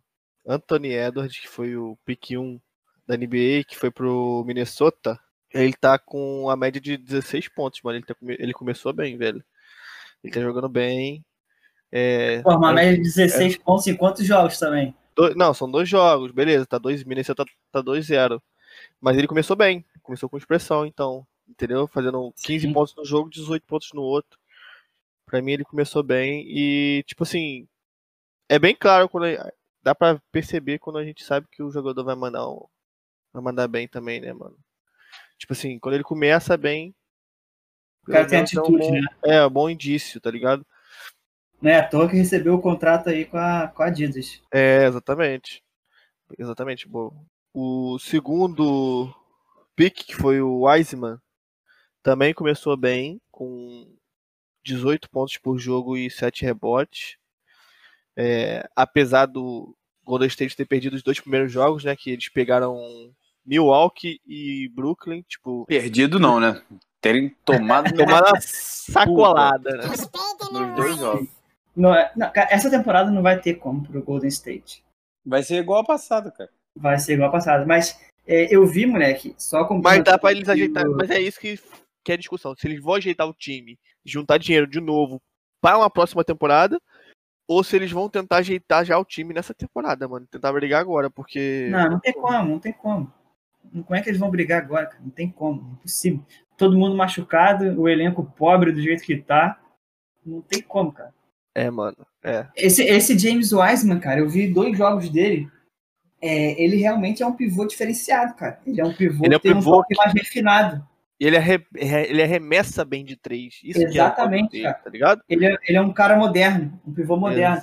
[0.45, 2.59] Anthony Edwards, que foi o pick 1
[3.07, 5.19] da NBA, que foi pro Minnesota,
[5.53, 7.97] ele tá com a média de 16 pontos, mano.
[7.97, 9.43] Ele, tá ele começou bem, velho.
[10.23, 11.23] Ele tá jogando bem.
[11.91, 14.95] É, Pô, uma é- média de 16 pontos em quantos jogos também?
[15.15, 16.65] Do- não, são dois jogos, beleza.
[16.65, 18.41] Tá dois, Minnesota tá 2-0.
[18.99, 19.85] Mas ele começou bem.
[20.01, 21.25] Começou com expressão, então.
[21.47, 21.87] Entendeu?
[21.87, 22.73] Fazendo 15 Sim.
[22.73, 24.39] pontos no jogo, 18 pontos no outro.
[25.25, 26.45] Pra mim, ele começou bem.
[26.47, 27.67] E, tipo assim,
[28.49, 29.25] é bem claro quando.
[29.81, 32.65] Dá pra perceber quando a gente sabe que o jogador vai mandar um,
[33.33, 34.57] vai mandar bem também, né, mano?
[35.37, 36.95] Tipo assim, quando ele começa bem.
[38.07, 39.07] O cara tem atitude, é um bom, né?
[39.25, 40.65] É, um bom indício, tá ligado?
[41.63, 44.41] Não é à toa que recebeu o contrato aí com a, com a Adidas.
[44.51, 45.63] É, exatamente.
[46.37, 46.85] Exatamente.
[46.89, 47.15] Bom,
[47.53, 49.09] o segundo
[49.73, 51.17] pick, que foi o Wiseman,
[52.03, 53.87] também começou bem, com
[54.65, 57.15] 18 pontos por jogo e 7 rebotes.
[58.13, 59.73] É, apesar do
[60.03, 61.95] Golden State ter perdido os dois primeiros jogos, né?
[61.95, 62.77] Que eles pegaram
[63.45, 66.61] Milwaukee e Brooklyn, tipo, Perdido não, né?
[66.99, 69.85] Terem tomado tomaram uma sacolada, né?
[70.51, 71.42] nos dois jogos.
[71.75, 74.83] Não, é- não, essa temporada não vai ter como pro Golden State.
[75.25, 76.49] Vai ser igual a passada, cara.
[76.75, 77.65] Vai ser igual a passada.
[77.65, 80.85] Mas é, eu vi, moleque, só com Mas dá pra eles ajeitar.
[80.89, 81.59] Mas é isso que,
[82.03, 82.55] que é a discussão.
[82.55, 85.21] Se eles vão ajeitar o time, juntar dinheiro de novo
[85.61, 86.79] para uma próxima temporada,
[87.47, 90.27] ou se eles vão tentar ajeitar já o time nessa temporada, mano.
[90.29, 91.67] Tentar brigar agora, porque.
[91.71, 93.13] Não, não tem como, não tem como.
[93.71, 95.01] Como é que eles vão brigar agora, cara?
[95.01, 96.23] Não tem como, impossível.
[96.57, 99.59] Todo mundo machucado, o elenco pobre do jeito que tá.
[100.25, 101.13] Não tem como, cara.
[101.55, 101.97] É, mano.
[102.23, 102.47] É.
[102.55, 105.47] Esse, esse James Wiseman, cara, eu vi dois jogos dele.
[106.21, 108.59] É, ele realmente é um pivô diferenciado, cara.
[108.65, 110.87] Ele é um pivô Ele é um que tem pivô um toque mais refinado.
[111.19, 113.59] E ele, arre- ele arremessa bem de três.
[113.63, 114.79] Isso que é Exatamente, ponto dele, cara.
[114.83, 115.21] tá ligado?
[115.29, 117.61] Ele é, ele é um cara moderno, um pivô moderno.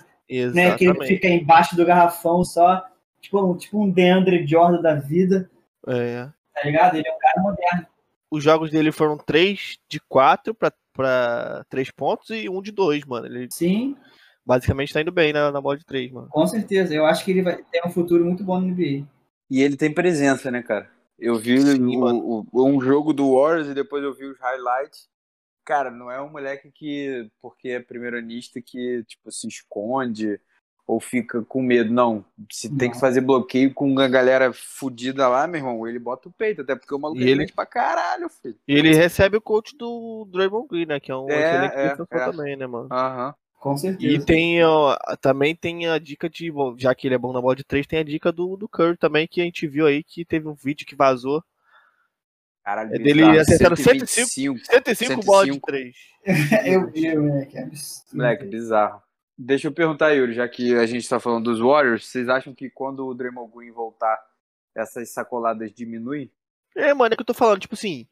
[0.54, 2.86] Né, que ele fica embaixo do garrafão só,
[3.20, 5.50] tipo, um- tipo um Deandre Jordan da vida,
[5.88, 6.28] É.
[6.54, 6.96] tá ligado?
[6.96, 7.86] Ele é um cara moderno.
[8.30, 13.04] Os jogos dele foram três de quatro pra, pra três pontos e um de dois,
[13.04, 13.26] mano.
[13.26, 13.96] Ele Sim,
[14.44, 16.28] basicamente tá indo bem na, na bola de três, mano.
[16.28, 16.94] com certeza.
[16.94, 19.06] Eu acho que ele vai ter um futuro muito bom no NBA.
[19.50, 20.90] E ele tem presença, né, cara?
[21.18, 25.08] Eu vi Sim, o- o- um jogo do Warriors e depois eu vi os highlights.
[25.64, 30.40] Cara, não é um moleque que, porque é primeironista, que, tipo, se esconde
[30.90, 31.92] ou fica com medo.
[31.92, 32.24] Não.
[32.50, 32.94] Se tem Não.
[32.94, 36.62] que fazer bloqueio com a galera fudida lá, meu irmão, ele bota o peito.
[36.62, 38.56] Até porque o maluco E é ele- grande pra caralho, filho.
[38.66, 40.98] E ele recebe o coach do Draymond Green, né?
[41.00, 42.24] Que é um É, excelente é, é.
[42.24, 42.88] também, né, mano?
[42.90, 43.34] Aham.
[43.58, 44.24] Com E certeza.
[44.24, 47.54] tem, ó, também tem a dica de, bom, já que ele é bom na bola
[47.54, 50.24] de três, tem a dica do, do Curry também, que a gente viu aí, que
[50.24, 51.44] teve um vídeo que vazou.
[52.64, 53.38] Caralho, É dele bizarro.
[53.40, 54.58] acertando 125.
[54.64, 55.66] 105 bolas de 105.
[55.66, 56.66] três.
[56.66, 57.56] eu vi, moleque.
[57.58, 58.16] é absurdo.
[58.16, 59.02] Moleque, bizarro.
[59.42, 62.68] Deixa eu perguntar, Yuri, já que a gente tá falando dos Warriors, vocês acham que
[62.68, 64.22] quando o Draymond Green voltar,
[64.74, 66.30] essas sacoladas diminuem?
[66.76, 68.06] É, mano, é que eu tô falando, tipo assim,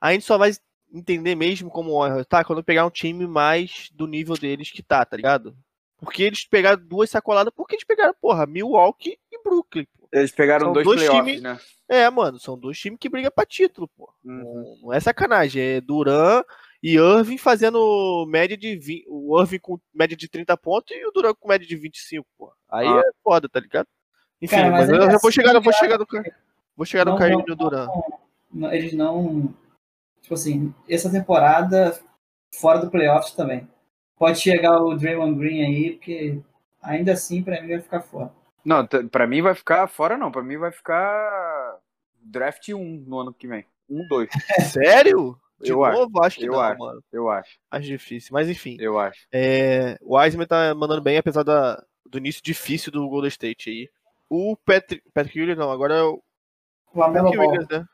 [0.00, 0.52] a gente só vai
[0.90, 4.82] entender mesmo como o Warriors tá quando pegar um time mais do nível deles que
[4.82, 5.54] tá, tá ligado?
[5.98, 10.08] Porque eles pegaram duas sacoladas, porque eles pegaram, porra, Milwaukee e Brooklyn, pô.
[10.10, 11.60] Eles pegaram São dois, times- né?
[11.86, 14.10] É, mano, são dois times que brigam pra título, pô.
[14.24, 14.42] Uhum.
[14.42, 16.42] Não, não é sacanagem, é Duran
[16.82, 21.10] e Irving fazendo média de 20, o Irving com média de 30 pontos e o
[21.10, 22.52] Duran com média de 25, pô.
[22.70, 23.00] Aí Ah.
[23.04, 23.86] é foda, tá ligado?
[24.40, 25.84] Enfim, Cara, mas, mas eu já vou assim, chegar, eu vou cara.
[25.84, 26.06] chegar no
[26.76, 27.88] vou chegar no Kyrie e no Duran.
[28.52, 29.54] Não, eles não.
[30.20, 31.98] Tipo assim, essa temporada
[32.60, 33.68] fora do playoffs também.
[34.18, 36.40] Pode chegar o Draymond Green aí, porque
[36.82, 38.32] ainda assim pra mim vai ficar fora.
[38.64, 41.78] Não, pra mim vai ficar fora não, pra mim vai ficar
[42.20, 43.64] draft 1 no ano que vem.
[43.88, 44.28] 1, 2,
[44.72, 45.38] Sério?
[45.60, 46.22] De Eu acho, novo?
[46.22, 46.78] Acho que eu não, acho.
[46.78, 47.04] mano.
[47.12, 47.58] eu acho.
[47.70, 48.30] Acho difícil.
[48.32, 48.76] Mas enfim.
[48.78, 49.26] Eu acho.
[49.32, 53.90] É, o Wiseman tá mandando bem, apesar da, do início difícil do Golden State aí.
[54.28, 56.22] O Patrick, Patrick Williams, não, agora é o
[56.92, 57.48] O Lamelo Patrick Ball.
[57.48, 57.86] Williams, né?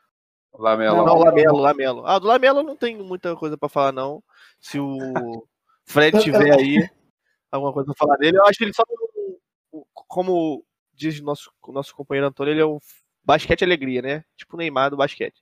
[0.53, 0.97] Lamelo.
[0.97, 2.05] Não, Não, o Lamelo, Lamelo.
[2.05, 4.23] Ah, do Lamelo eu não tenho muita coisa pra falar, não.
[4.59, 4.87] Se o
[5.85, 6.89] Fred tiver aí
[7.51, 8.83] alguma coisa pra falar dele, eu acho que ele só
[10.07, 12.79] como diz o nosso, o nosso companheiro Antônio, ele é o
[13.23, 14.23] basquete alegria, né?
[14.37, 15.41] Tipo o Neymar do basquete.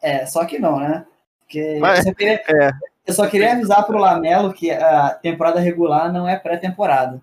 [0.00, 1.06] É, só que não, né?
[1.48, 2.70] Porque Mas- eu, só queria, é.
[3.06, 7.22] eu só queria avisar pro Lamelo que a temporada regular não é pré-temporada.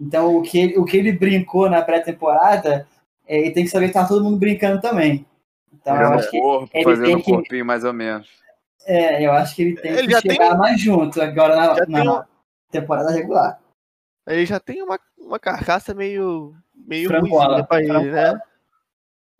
[0.00, 2.88] Então, o que, ele- o que ele brincou na pré-temporada,
[3.24, 5.24] é, ele tem que saber que tá todo mundo brincando também.
[5.72, 8.28] Então, eu acho que, corpo, ele fazendo tem que- corpinho mais ou menos.
[8.84, 12.22] é, eu acho que ele tem Ele que chegar tem- mais junto agora na, na
[12.22, 12.24] tem
[12.72, 13.60] temporada regular.
[14.26, 18.40] Ele já tem uma, uma carcaça meio, meio ruimzinha pra ele, né?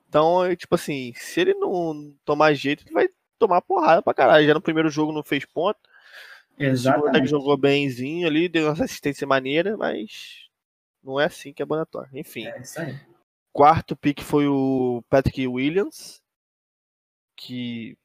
[0.09, 3.09] Então, tipo assim, se ele não tomar jeito, ele vai
[3.43, 4.47] tomar porrada pra caralho.
[4.47, 5.79] Já no primeiro jogo não fez ponto.
[6.57, 6.77] Que
[7.27, 10.49] jogou bemzinho ali, deu uma assistência maneira, mas
[11.03, 12.09] não é assim que banda toca.
[12.13, 12.95] Enfim, É isso aí.
[13.53, 16.23] quarto pick foi o Patrick Williams,
[17.37, 17.97] que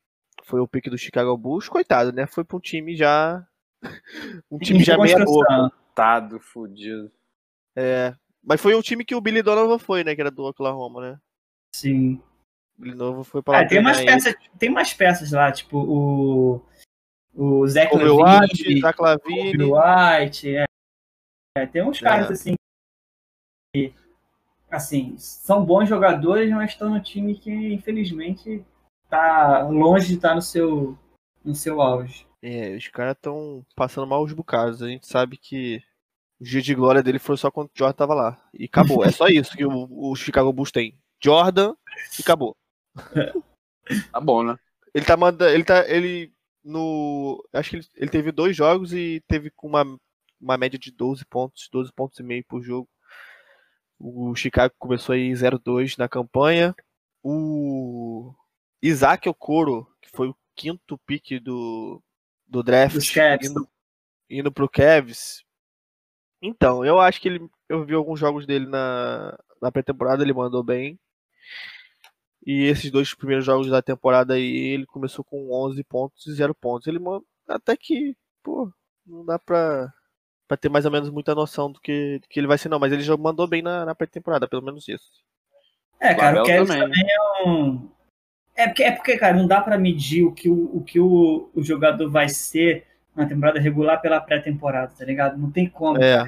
[0.44, 1.70] foi o pick do Chicago Bulls.
[1.70, 2.26] Coitado, né?
[2.26, 3.46] Foi pra um time já.
[4.50, 5.46] Um time já meia boca.
[5.46, 5.72] Construção.
[5.94, 7.12] Tado, fudido.
[7.76, 8.16] É.
[8.44, 10.16] Mas foi o time que o Billy Donovan foi, né?
[10.16, 11.20] Que era do Oklahoma, né?
[11.76, 12.22] Sim.
[12.78, 13.60] O Billy Donovan foi pra lá.
[13.62, 14.06] Ah, tem, umas ele.
[14.06, 16.66] peças, tem umas peças lá, tipo o.
[17.34, 19.64] O Zach Kobe Levine, White, Zach Lavine.
[19.64, 20.66] White, é.
[21.56, 22.34] É, tem uns caras É.
[22.34, 22.56] assim
[23.76, 23.94] que,
[24.72, 28.66] assim, são bons jogadores, mas estão no time que infelizmente
[29.10, 30.98] tá longe de estar no seu
[31.46, 32.26] no seu auge.
[32.42, 34.82] É, os caras estão passando mal os bocados.
[34.82, 35.82] A gente sabe que
[36.40, 38.50] o dia de glória dele foi só quando o Jordan tava lá.
[38.54, 39.04] E acabou.
[39.06, 40.98] É só isso que o, o Chicago Bulls tem.
[41.24, 41.74] Jordan
[42.20, 42.56] e acabou.
[44.12, 44.58] Tá bom, né?
[44.94, 45.52] Ele tá mandando.
[45.52, 45.88] Ele tá.
[45.88, 46.34] Ele.
[46.64, 47.42] No.
[47.54, 49.98] Acho que ele, ele teve dois jogos e teve com uma,
[50.42, 52.90] uma média de 12 pontos, 12 pontos e meio por jogo.
[54.00, 56.76] O Chicago começou aí 0-2 na campanha.
[57.24, 58.34] O
[58.82, 62.02] Isaac Okoro, que foi o quinto pick do,
[62.46, 62.98] do draft,
[63.42, 63.68] indo,
[64.30, 65.44] indo pro Cavs.
[66.42, 67.50] Então, eu acho que ele.
[67.68, 71.00] Eu vi alguns jogos dele na, na pré-temporada, ele mandou bem.
[72.48, 76.56] E esses dois primeiros jogos da temporada aí, ele começou com 11 pontos e 0
[76.56, 76.88] pontos.
[76.88, 78.72] Ele manda até que, pô,
[79.06, 79.92] não dá pra,
[80.48, 82.80] pra ter mais ou menos muita noção do que, do que ele vai ser, não.
[82.80, 85.12] Mas ele já mandou bem na, na pré-temporada, pelo menos isso.
[86.00, 87.90] É, cara, o Cavs também, também, é um.
[88.56, 91.50] É porque, é porque, cara, não dá pra medir o que o, o, que o,
[91.54, 95.38] o jogador vai ser na temporada regular pela pré-temporada, tá ligado?
[95.38, 96.02] Não tem como.
[96.02, 96.26] É,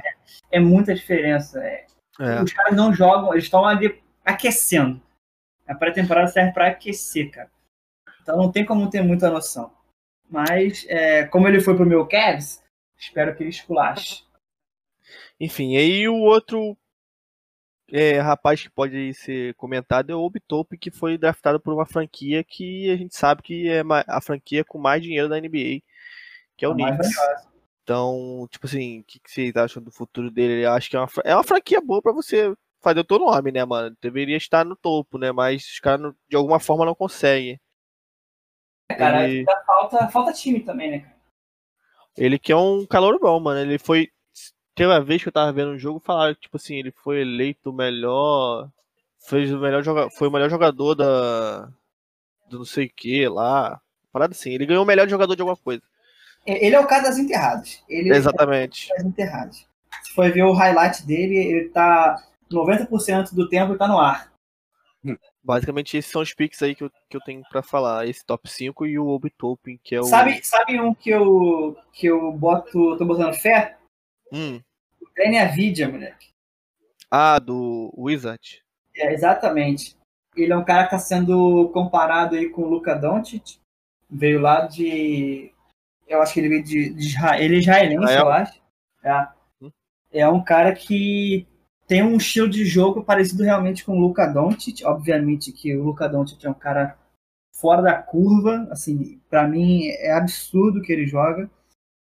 [0.52, 1.64] É muita diferença.
[1.64, 1.86] É,
[2.20, 2.44] é.
[2.44, 5.02] Os caras não jogam, eles estão ali aquecendo.
[5.70, 7.52] A pré-temporada serve pra aquecer, cara.
[8.22, 9.72] Então não tem como ter muita noção.
[10.28, 12.64] Mas, é, como ele foi pro meu Cavs,
[12.98, 14.24] espero que ele esculache.
[15.40, 16.76] Enfim, aí o outro
[17.92, 22.44] é, rapaz que pode ser comentado é o Obitope, que foi draftado por uma franquia
[22.44, 25.82] que a gente sabe que é a franquia com mais dinheiro da NBA,
[26.58, 27.16] que é o mais Knicks.
[27.84, 30.66] Então, tipo assim, o que, que vocês acham do futuro dele?
[30.66, 33.52] Eu acho que é uma, é uma franquia boa pra você fazer o teu nome,
[33.52, 33.96] né, mano?
[34.02, 35.32] Deveria estar no topo, né?
[35.32, 37.60] Mas os caras de alguma forma não conseguem.
[38.90, 41.16] Cara, Ele- falta, falta time também, né, cara?
[42.18, 43.60] Ele que é um calor bom, mano.
[43.60, 44.10] Ele foi.
[44.76, 47.22] Teve uma vez que eu tava vendo um jogo falaram que, tipo assim, ele foi
[47.22, 48.70] eleito o melhor.
[49.22, 50.10] Fez o melhor joga...
[50.10, 51.70] Foi o melhor jogador da.
[52.50, 53.80] Do não sei o que lá.
[54.12, 54.52] Parada assim.
[54.52, 55.84] Ele ganhou o melhor jogador de alguma coisa.
[56.46, 57.84] Ele é o cara das enterradas.
[57.88, 58.84] Ele Exatamente.
[58.84, 59.68] é o cara das enterradas.
[60.04, 62.16] Se for ver o highlight dele, ele tá
[62.52, 64.32] 90% do tempo ele tá no ar.
[65.42, 68.08] Basicamente, esses são os picks aí que eu, que eu tenho pra falar.
[68.08, 70.04] Esse top 5 e o Obitopin, que é o.
[70.04, 73.78] Sabe, sabe um que eu, que eu boto, tô botando fé?
[74.32, 74.62] Hum.
[75.02, 76.30] O Vidia, moleque.
[77.10, 78.62] Ah, do Wizard.
[78.96, 79.98] É, exatamente.
[80.36, 83.60] Ele é um cara que está sendo comparado aí com o Luka Doncic.
[84.10, 85.52] Veio lá de.
[86.08, 87.42] Eu acho que ele veio de, de Israel.
[87.42, 88.26] Ele é israelense, Israel?
[88.26, 88.62] eu acho.
[89.04, 89.28] É.
[89.62, 89.72] Hum.
[90.12, 91.48] é um cara que
[91.90, 94.84] tem um estilo de jogo parecido realmente com o Luka Doncic.
[94.86, 96.96] Obviamente que o Luka Doncic é um cara
[97.52, 98.68] fora da curva.
[98.70, 101.50] Assim, para mim é absurdo que ele joga.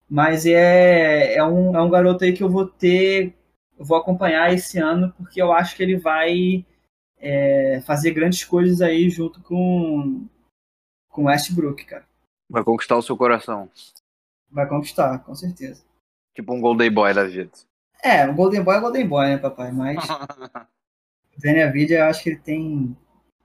[0.07, 3.33] Mas é, é, um, é um garoto aí que eu vou ter.
[3.75, 6.63] Vou acompanhar esse ano, porque eu acho que ele vai
[7.17, 10.27] é, fazer grandes coisas aí junto com
[11.09, 12.05] com Westbrook, cara.
[12.47, 13.67] Vai conquistar o seu coração.
[14.51, 15.83] Vai conquistar, com certeza.
[16.35, 17.51] Tipo um Golden Boy da vida.
[18.03, 19.71] É, o Golden Boy é Golden Boy, né, papai?
[19.71, 19.97] Mas
[21.37, 22.97] O Daniel eu acho que ele tem.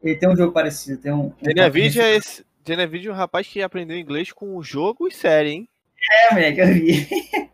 [0.03, 1.01] Ele tem um jogo parecido.
[1.01, 2.45] Tem um, um Daniel é esse.
[2.64, 5.69] Daniel é um rapaz que aprendeu inglês com o jogo e série, hein?
[6.11, 7.51] É, moleque, eu vi.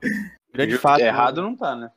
[0.52, 1.00] Grande fato.
[1.00, 1.90] Errado não tá, né?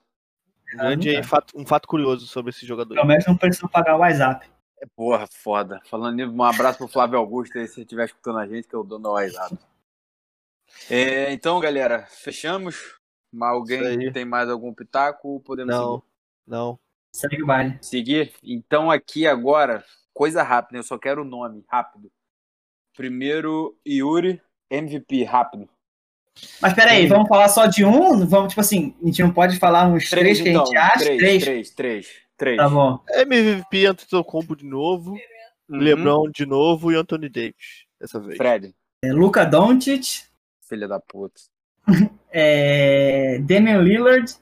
[0.74, 1.24] Grande tá.
[1.24, 2.96] fato, um fato curioso sobre esse jogador.
[2.96, 4.48] Pelo menos não precisou pagar o WhatsApp.
[4.82, 5.80] É porra, foda.
[5.90, 8.84] Falando nisso, um abraço pro Flávio Augusto aí, se estiver escutando a gente, que eu
[8.84, 9.58] dou no WhatsApp.
[10.90, 13.00] É, então, galera, fechamos.
[13.42, 15.40] Alguém tem mais algum pitaco?
[15.42, 16.04] Podemos não, seguir?
[16.48, 16.80] Não.
[17.12, 17.78] Segue o baile.
[17.82, 18.34] Seguir?
[18.44, 22.12] Então, aqui agora, coisa rápida, eu só quero o nome, rápido.
[22.96, 25.70] Primeiro, Yuri, MVP, rápido.
[26.62, 28.26] Mas peraí, vamos falar só de um?
[28.26, 30.78] Vamos, tipo assim, a gente não pode falar uns três, três que então, a gente
[30.78, 31.06] acha?
[31.06, 32.08] Três, três, três, três.
[32.38, 32.58] três.
[32.58, 33.00] Tá bom.
[33.10, 35.78] MVP, Antetokounmpo de novo, uhum.
[35.78, 38.38] LeBron de novo e Anthony Davis, dessa vez.
[38.38, 38.74] Fred.
[39.04, 40.24] É, Luca Doncic.
[40.68, 41.42] Filha da puta.
[42.34, 44.36] é, Damian Lillard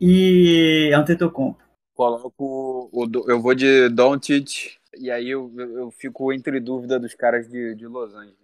[0.00, 1.60] e Antetokounmpo.
[1.94, 7.48] Coloco o, eu vou de Doncic e aí eu, eu fico entre dúvida dos caras
[7.48, 8.36] de, de Los Angeles.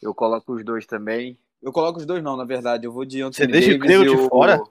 [0.00, 1.36] Eu coloco os dois também.
[1.60, 2.86] Eu coloco os dois não, na verdade.
[2.86, 4.62] Eu vou de Anthony Você deixa Davis o grego de fora?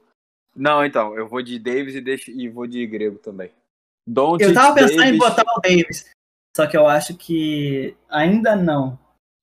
[0.56, 1.16] Não, então.
[1.16, 2.32] Eu vou de Davis e, deixo...
[2.32, 3.52] e vou de grego também.
[4.08, 5.14] Don't eu tava pensando Davis...
[5.14, 6.12] em botar o Davis.
[6.56, 8.98] Só que eu acho que ainda não.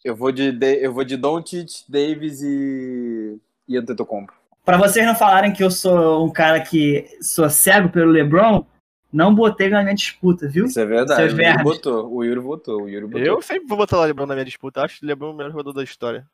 [0.04, 3.25] Eu vou de, eu vou de Doncic, Davis e,
[3.68, 4.32] e Antetokounmpo.
[4.64, 8.66] Pra vocês não falarem que eu sou um cara que sou cego pelo LeBron,
[9.12, 10.66] não botei na minha disputa, viu?
[10.66, 11.34] Isso é verdade.
[11.34, 12.12] O Yuri botou.
[12.12, 12.82] O Yuri votou.
[12.82, 13.20] O Yuri botou.
[13.22, 14.82] Eu sempre vou botar o LeBron na minha disputa.
[14.82, 16.26] Acho que o LeBron é o melhor jogador da história.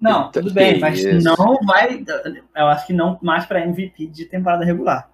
[0.00, 1.22] Não, tudo bem, mas isso.
[1.22, 2.02] não vai.
[2.56, 5.10] Eu acho que não mais para MVP de temporada regular.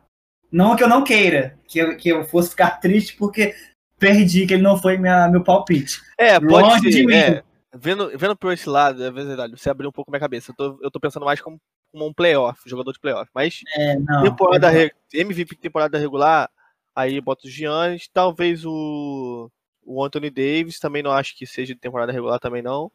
[0.51, 3.53] Não que eu não queira, que eu, que eu fosse ficar triste porque
[3.99, 6.01] perdi, que ele não foi minha, meu palpite.
[6.17, 6.91] É, pode Longe ser.
[6.91, 7.15] De mim.
[7.15, 7.43] É,
[7.79, 10.53] vendo, vendo por esse lado, é verdade, você abriu um pouco minha cabeça.
[10.53, 11.61] Eu tô, eu tô pensando mais como,
[11.93, 13.31] como um playoff, jogador de playoff.
[13.35, 16.51] Mas é, não, temporada, é MVP temporada regular,
[16.97, 19.51] Aí bota o Giannis, talvez o,
[19.85, 22.91] o Anthony Davis, também não acho que seja de temporada regular também não.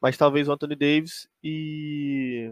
[0.00, 2.50] Mas talvez o Anthony Davis e.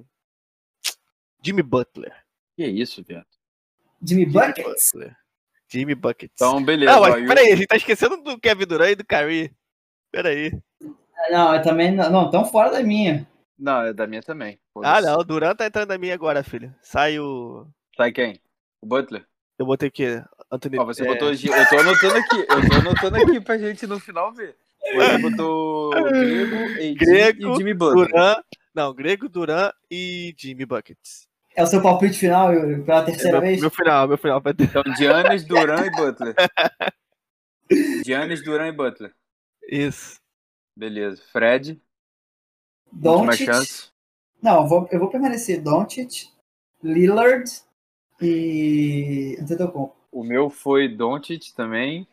[1.42, 2.14] Jimmy Butler.
[2.54, 3.26] Que isso, viado?
[4.02, 4.92] Jimmy, Jimmy Buckets?
[4.92, 5.16] Butler.
[5.70, 6.34] Jimmy Buckets.
[6.34, 6.92] Então, beleza.
[6.92, 9.56] Não, mas peraí, a gente tá esquecendo do Kevin Durant e do Kyrie.
[10.12, 10.52] Peraí.
[11.30, 11.92] Não, eu também.
[11.92, 13.26] Não, tão fora da minha.
[13.58, 14.58] Não, é da minha também.
[14.82, 16.74] Ah, não, o Durant tá entrando na minha agora, filho.
[16.82, 17.66] Sai o.
[17.96, 18.40] Sai quem?
[18.80, 19.26] O Butler?
[19.58, 20.22] Eu botei o quê?
[20.50, 20.78] Anthony...
[20.78, 21.06] Ó, você é...
[21.06, 21.30] botou.
[21.30, 22.36] Eu tô anotando aqui.
[22.36, 24.56] Eu tô anotando aqui pra gente no final ver.
[24.94, 28.08] Você botou Grego, Grego e Jimmy Butler.
[28.08, 28.36] Duran,
[28.74, 31.28] não, Grego, Duran e Jimmy Buckets.
[31.54, 32.50] É o seu palpite final
[32.86, 33.60] pela terceira é meu, vez?
[33.60, 34.42] Meu final, meu final.
[34.58, 36.34] Então, Giannis, Duran e Butler.
[38.06, 39.12] Giannis, Duran e Butler.
[39.70, 40.19] Isso.
[40.80, 41.22] Beleza.
[41.30, 41.78] Fred.
[42.90, 43.92] Doncic.
[44.42, 46.30] Não, eu vou, eu vou permanecer Doncic,
[46.82, 47.44] Lillard
[48.18, 49.94] e Antetokounmpo.
[50.10, 52.08] O meu foi Doncic também,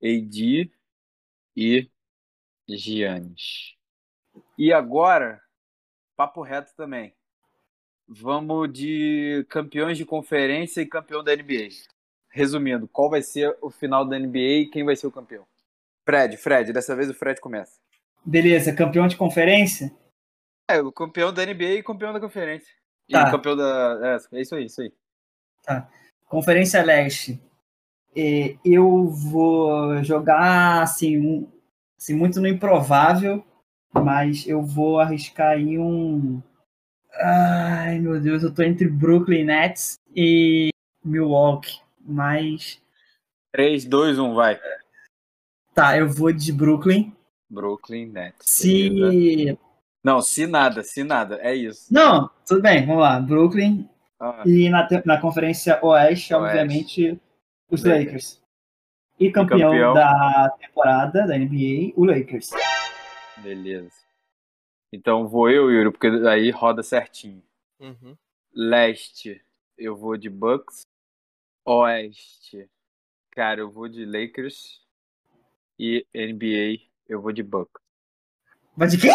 [0.00, 0.70] AD
[1.56, 1.90] e
[2.68, 3.74] Giannis.
[4.56, 5.42] E agora,
[6.14, 7.12] papo reto também.
[8.06, 11.70] Vamos de campeões de conferência e campeão da NBA.
[12.28, 15.44] Resumindo, qual vai ser o final da NBA e quem vai ser o campeão?
[16.04, 17.83] Fred, Fred, dessa vez o Fred começa.
[18.24, 19.92] Beleza, campeão de conferência?
[20.68, 22.72] É, o campeão da NBA e campeão da conferência.
[23.10, 23.28] Tá.
[23.28, 24.18] E campeão da.
[24.32, 24.92] É, é isso aí, isso aí.
[25.62, 25.88] Tá.
[26.26, 27.40] Conferência Leste.
[28.64, 31.52] eu vou jogar assim, um,
[31.98, 33.44] assim, muito no improvável,
[33.92, 36.42] mas eu vou arriscar em um.
[37.12, 40.70] Ai meu Deus, eu tô entre Brooklyn Nets e
[41.04, 42.82] Milwaukee, mas.
[43.52, 44.58] 3, 2, 1, vai.
[45.74, 47.14] Tá, eu vou de Brooklyn.
[47.48, 48.46] Brooklyn Nets.
[48.46, 49.58] Se.
[50.02, 51.92] Não, se nada, se nada, é isso.
[51.92, 53.18] Não, tudo bem, vamos lá.
[53.18, 53.88] Brooklyn,
[54.20, 54.42] ah.
[54.46, 56.34] E na, na Conferência Oeste, Oeste.
[56.34, 57.20] obviamente,
[57.70, 58.04] os Lakers.
[58.06, 58.44] Lakers.
[59.18, 62.50] E campeão, e campeão, da temporada da NBA, o Lakers.
[63.42, 63.92] Beleza.
[64.92, 67.42] Então vou eu, Yuri, porque aí roda certinho.
[67.78, 68.16] Uhum.
[68.52, 69.44] Leste,
[69.76, 70.82] eu vou de Bucks.
[71.66, 72.68] Oeste,
[73.30, 74.82] cara, eu vou de Lakers.
[75.78, 77.82] E NBA, eu vou de Bucks.
[78.76, 79.10] Vai de quê?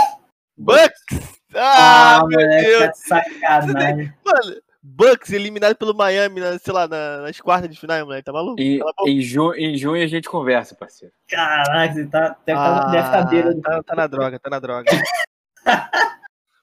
[0.57, 1.39] Bucks!
[1.53, 2.99] Ah, ah meu Deus!
[3.07, 4.13] Tá sacanagem.
[4.25, 8.23] Mano, Bucks eliminado pelo Miami, na, sei lá, na, nas quartas de final, moleque.
[8.23, 8.61] Tá maluco?
[8.61, 11.13] E, tá em, ju, em junho a gente conversa, parceiro.
[11.27, 13.61] Caraca, você tá, deve, tá, ah, deve tá beira.
[13.61, 14.91] Tá, tá na droga, tá na droga.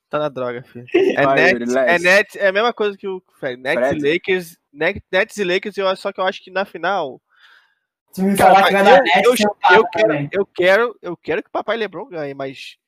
[0.09, 0.87] tá na droga, filho.
[0.95, 3.61] É, Vai, Nets, é Nets, é a mesma coisa que o Fred.
[3.61, 4.07] Nets Fred.
[4.07, 4.59] e Lakers.
[4.73, 7.21] Nets e Lakers, eu, só que eu acho que na final.
[8.17, 9.35] Se me falar que vai dar Nets, eu,
[9.71, 12.79] eu, eu, quero, eu, quero, eu quero que o papai Lebron ganhe, mas.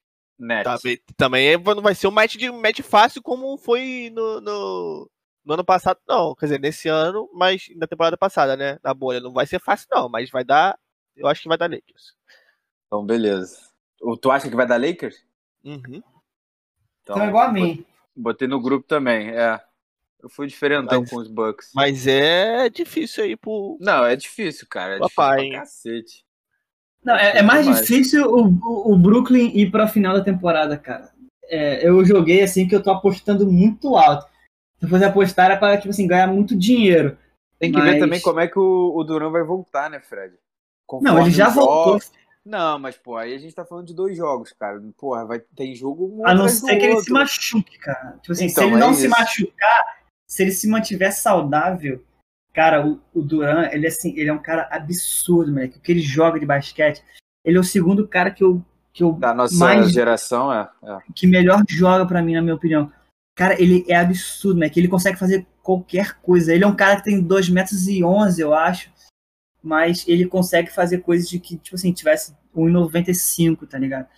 [0.65, 5.11] Também, também não vai ser um match, de, um match fácil como foi no, no
[5.45, 6.35] no ano passado, não.
[6.35, 8.79] Quer dizer, nesse ano, mas na temporada passada, né?
[8.83, 9.21] Na bolha.
[9.21, 10.79] Não vai ser fácil, não, mas vai dar.
[11.15, 12.15] Eu acho que vai dar Lakers.
[12.87, 13.59] Então, beleza.
[14.01, 15.25] O- Tu acha que vai dar Lakers?
[15.65, 16.03] Uhum.
[17.03, 17.85] Então é igual a mim.
[18.17, 19.61] Botei no grupo também, é.
[20.23, 21.71] Eu fui diferentão Mas- com os Bucks.
[21.75, 23.77] Mas é difícil aí pro.
[23.81, 24.97] Não, é difícil, cara.
[24.97, 25.51] É Papai, difícil hein?
[25.53, 26.25] pra cacete.
[27.05, 27.81] Não, é, é mais Demais.
[27.87, 31.11] difícil o, o- Brooklyn ir pra final da temporada, cara.
[31.45, 34.27] É, eu joguei assim que eu tô apostando muito alto.
[34.79, 37.17] Se eu fosse apostar, era pra, tipo assim, ganhar muito dinheiro.
[37.59, 40.35] Tem que ver Mas- também como é que o, o Duran vai voltar, né, Fred?
[40.87, 41.99] Conforme Não, ele já voltou.
[42.45, 44.81] Não, mas, pô, aí a gente tá falando de dois jogos, cara.
[44.97, 47.15] Porra, vai, tem jogo um A não ser que ele se outro.
[47.15, 48.19] machuque, cara.
[48.23, 49.11] Tipo assim, Então, se ele é não se isso.
[49.11, 49.98] machucar,
[50.29, 52.05] se ele se mantiver saudável,
[52.53, 55.79] cara, o, o Duran, ele, assim, ele é um cara absurdo, moleque.
[55.79, 57.03] O que ele joga de basquete,
[57.45, 58.63] ele é o segundo cara que eu,
[58.93, 60.69] que eu Da nossa mais geração, é.
[60.85, 60.99] é.
[61.15, 62.93] que melhor joga pra mim, na minha opinião.
[63.35, 64.69] Cara, ele é absurdo, né?
[64.69, 66.53] Que ele consegue fazer qualquer coisa.
[66.53, 68.93] Ele é um cara que tem 2 metros e 11, eu acho.
[69.63, 74.09] Mas ele consegue fazer coisas de que, tipo assim, tivesse 1,95, tá ligado?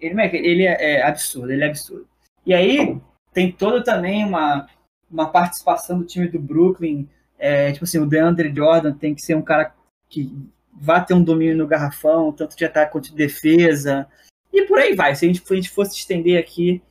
[0.00, 2.06] Ele, moleque, ele é, é absurdo, ele é absurdo.
[2.44, 3.00] E aí,
[3.32, 4.66] tem toda também uma,
[5.14, 7.08] uma participação do time do Brooklyn.
[7.38, 9.72] É, tipo assim, o DeAndre Jordan tem que ser um cara
[10.08, 10.36] que
[10.72, 14.08] vá ter um domínio no garrafão, tanto de ataque quanto de defesa.
[14.52, 15.14] E por aí vai.
[15.14, 16.82] Se a gente, se a gente fosse estender aqui,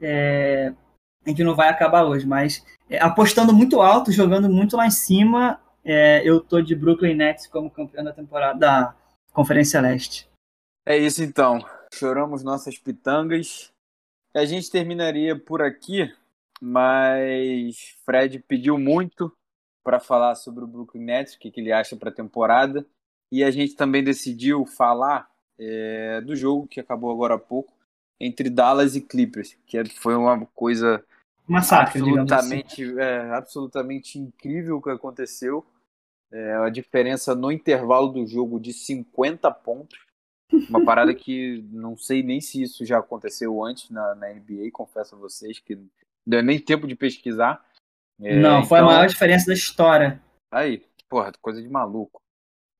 [0.00, 0.72] é,
[1.24, 2.26] a gente não vai acabar hoje.
[2.26, 7.14] Mas é, apostando muito alto, jogando muito lá em cima, é, eu tô de Brooklyn
[7.14, 8.96] Nets como campeão da temporada da
[9.32, 10.28] Conferência Leste.
[10.84, 11.64] É isso então.
[11.94, 13.70] Choramos nossas pitangas.
[14.34, 16.12] A gente terminaria por aqui,
[16.60, 19.32] mas Fred pediu muito
[19.84, 22.86] para falar sobre o Brooklyn Nets, o que, que ele acha para a temporada.
[23.32, 27.72] E a gente também decidiu falar é, do jogo que acabou agora há pouco
[28.20, 31.04] entre Dallas e Clippers, que é- foi uma coisa
[31.48, 32.00] Massacre,
[32.30, 32.62] assim.
[32.62, 35.64] absolutamente, é, absolutamente incrível o que aconteceu.
[36.30, 39.98] É, a diferença no intervalo do jogo de 50 pontos.
[40.68, 45.14] Uma parada que não sei nem se isso já aconteceu antes na, na NBA, confesso
[45.14, 45.78] a vocês que
[46.28, 47.64] deu nem tempo de pesquisar.
[48.20, 50.20] É, não, foi então- a maior diferença da história.
[50.52, 52.20] Aí, porra, coisa de maluco.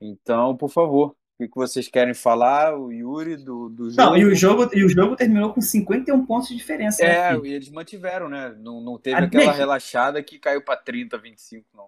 [0.01, 2.77] Então, por favor, o que vocês querem falar?
[2.79, 4.03] O Yuri do, do jogo?
[4.03, 7.03] Não, e o jogo, e o jogo terminou com 51 pontos de diferença.
[7.03, 7.47] né, É, filho?
[7.47, 8.55] e eles mantiveram, né?
[8.59, 9.57] Não, não teve Ah, aquela Nick.
[9.57, 11.87] relaxada que caiu pra 30, 25, não.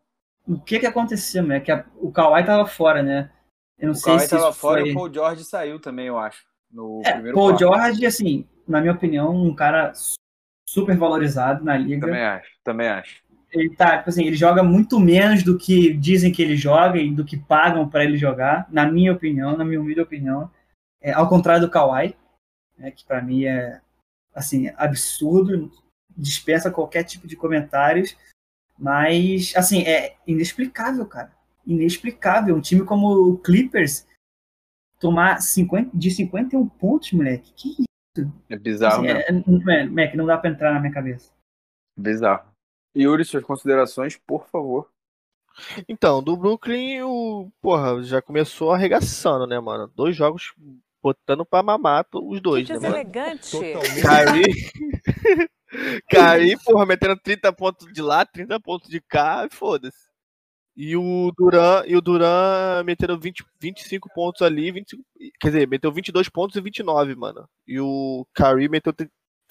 [0.49, 1.61] O que que aconteceu, né?
[1.61, 3.31] Que a- o Kawhi tava fora, né?
[3.79, 4.89] Eu não O sei Kawhi se tava fora foi...
[4.89, 6.45] e o Paul George saiu também, eu acho.
[6.71, 7.59] No É, primeiro Paul quarto.
[7.61, 9.93] George, assim, na minha opinião, um cara
[10.71, 12.07] super valorizado na liga.
[12.07, 13.23] Também acho, também acho.
[13.51, 17.13] Ele tá, tipo assim, ele joga muito menos do que dizem que ele joga e
[17.13, 20.49] do que pagam pra ele jogar, na minha opinião, na minha humilde opinião.
[21.03, 22.15] É, ao contrário do Kawhi,
[22.79, 23.81] né, que pra mim é
[24.33, 25.73] assim, absurdo,
[26.17, 28.17] dispensa qualquer tipo de comentários,
[28.79, 31.33] mas assim, é inexplicável, cara.
[31.67, 32.55] Inexplicável.
[32.55, 34.07] Um time como o Clippers
[35.01, 37.53] tomar 50, de 51 pontos, moleque.
[37.57, 37.90] Que?
[38.49, 39.71] É bizarro Assim, mesmo.
[39.71, 41.33] é, é, Mac, não dá pra entrar na minha cabeça.
[41.97, 42.49] Bizarro.
[42.97, 44.91] Yuri, suas considerações, por favor.
[45.89, 47.51] Então, do Brooklyn, o.
[47.61, 49.87] Porra, já começou arregaçando, né, mano?
[49.95, 50.53] Dois jogos
[51.03, 53.05] botando pra mamar to- os dois, Que né, mano?
[53.05, 53.57] deselegante.
[54.03, 54.71] Kyrie.
[56.09, 60.10] Kyrie, porra, metendo 30 pontos de lá, 30 pontos de cá, e foda-se.
[60.83, 65.03] E o Duran, e o Duran metendo 20, 25 pontos ali, 25,
[65.39, 67.47] quer dizer, meteu 22 pontos e 29, mano.
[67.67, 68.95] E o Kyrie meteu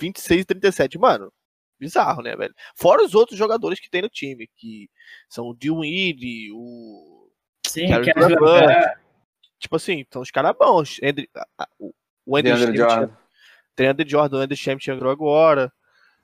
[0.02, 1.32] 26 e 37, mano.
[1.80, 2.52] Bizarro, né, velho?
[2.76, 4.90] Fora os outros jogadores que tem no time, que
[5.30, 7.30] são o Dewey, o
[7.68, 8.96] Sim, Kevin que Durant.
[9.60, 10.98] tipo assim, são os caras bons.
[11.04, 11.94] Andrew, a- a- o-
[12.38, 12.96] Andrew DeAndre Jordan.
[13.02, 13.14] Jordan.
[13.76, 15.72] Tem Andrew Jordan, o Andrew Champ entrou agora.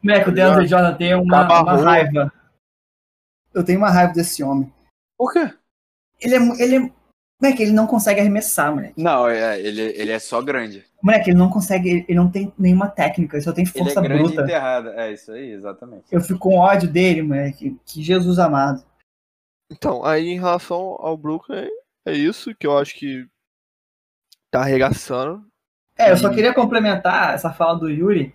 [0.02, 2.34] Moleque, o DeAndre Jordan tem uma, uma raiva.
[3.54, 4.74] Eu tenho uma raiva desse homem.
[5.18, 5.54] Por quê?
[6.22, 6.62] Ele é.
[6.62, 6.92] Ele é
[7.42, 9.02] moleque, ele não consegue arremessar, moleque.
[9.02, 10.86] Não, é, ele, ele é só grande.
[11.02, 11.90] Moleque, ele não consegue.
[11.90, 14.42] Ele ele não tem nenhuma técnica, ele só tem Ele é força grande e bruta.
[14.44, 14.94] enterrada.
[14.96, 16.06] É isso aí, exatamente.
[16.12, 17.78] Eu fico com ódio dele, moleque.
[17.86, 18.84] Que Jesus amado.
[19.72, 21.68] Então, aí em relação ao Brooklyn,
[22.06, 23.28] é isso que eu acho que
[24.52, 25.46] tá arregaçando.
[25.98, 28.34] É, eu só queria complementar essa fala do Yuri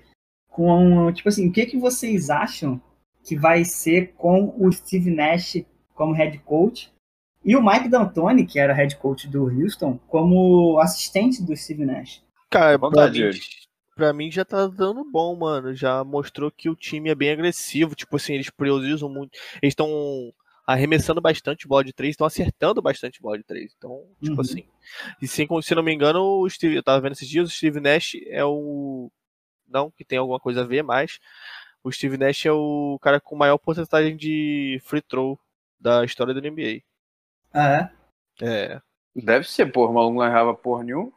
[0.49, 2.81] com, tipo assim, o que, que vocês acham
[3.23, 5.57] que vai ser com o Steve Nash
[6.01, 6.91] como head coach
[7.45, 12.25] e o Mike D'Antoni, que era head coach do Houston, como assistente do Steve Nash?
[12.49, 13.31] Cara, pra vontade, mim,
[13.95, 15.75] pra mim já tá dando bom, mano.
[15.75, 17.95] Já mostrou que o time é bem agressivo.
[17.95, 19.39] Tipo assim, eles priorizam muito.
[19.63, 20.33] Eles estão
[20.67, 23.75] arremessando bastante bola de três, estão acertando bastante bola de três.
[23.77, 24.41] Então, tipo Uhum.
[24.41, 24.65] assim.
[25.21, 27.79] E se, se não me engano, o Steve, eu tava vendo esses dias, o Steve
[27.79, 29.13] Nash é o.
[29.69, 31.19] Não que tem alguma coisa a ver, mas
[31.85, 35.39] o Steve Nash é o cara com maior porcentagem de free throw
[35.81, 36.83] da história do NBA.
[37.53, 37.93] Ah, é?
[38.43, 38.83] É.
[39.15, 41.13] Deve ser, porra, o maluco não errava porra nenhuma.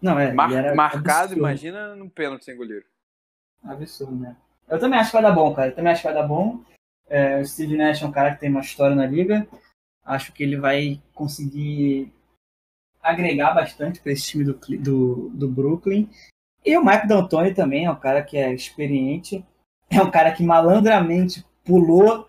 [0.00, 0.32] Não, é.
[0.32, 1.38] Mar- era marcado, absurdo.
[1.38, 2.84] imagina no pênalti sem goleiro.
[3.64, 4.36] Absurdo, né?
[4.68, 5.68] Eu também acho que vai dar bom, cara.
[5.68, 6.62] Eu também acho que vai dar bom.
[7.08, 9.46] É, o Steve Nash é um cara que tem uma história na liga.
[10.04, 12.12] Acho que ele vai conseguir
[13.02, 16.08] agregar bastante para esse time do, do, do Brooklyn.
[16.64, 19.44] E o Mike D'Antoni também é um cara que é experiente.
[19.88, 22.28] É um cara que malandramente pulou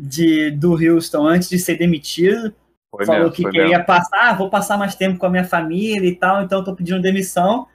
[0.00, 2.54] de, do Houston antes de ser demitido.
[2.90, 3.86] Foi falou mesmo, que queria mesmo.
[3.86, 7.00] passar, ah, vou passar mais tempo com a minha família e tal, então tô pedindo
[7.00, 7.68] demissão.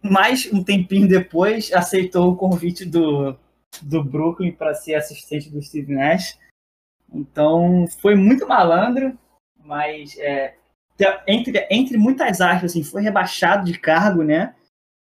[0.00, 3.36] Mas um tempinho depois aceitou o convite do,
[3.82, 6.38] do Brooklyn para ser assistente do Steve Nash.
[7.12, 9.18] Então foi muito malandro,
[9.64, 10.54] mas é,
[11.26, 14.54] entre, entre muitas aspas, assim, foi rebaixado de cargo, né?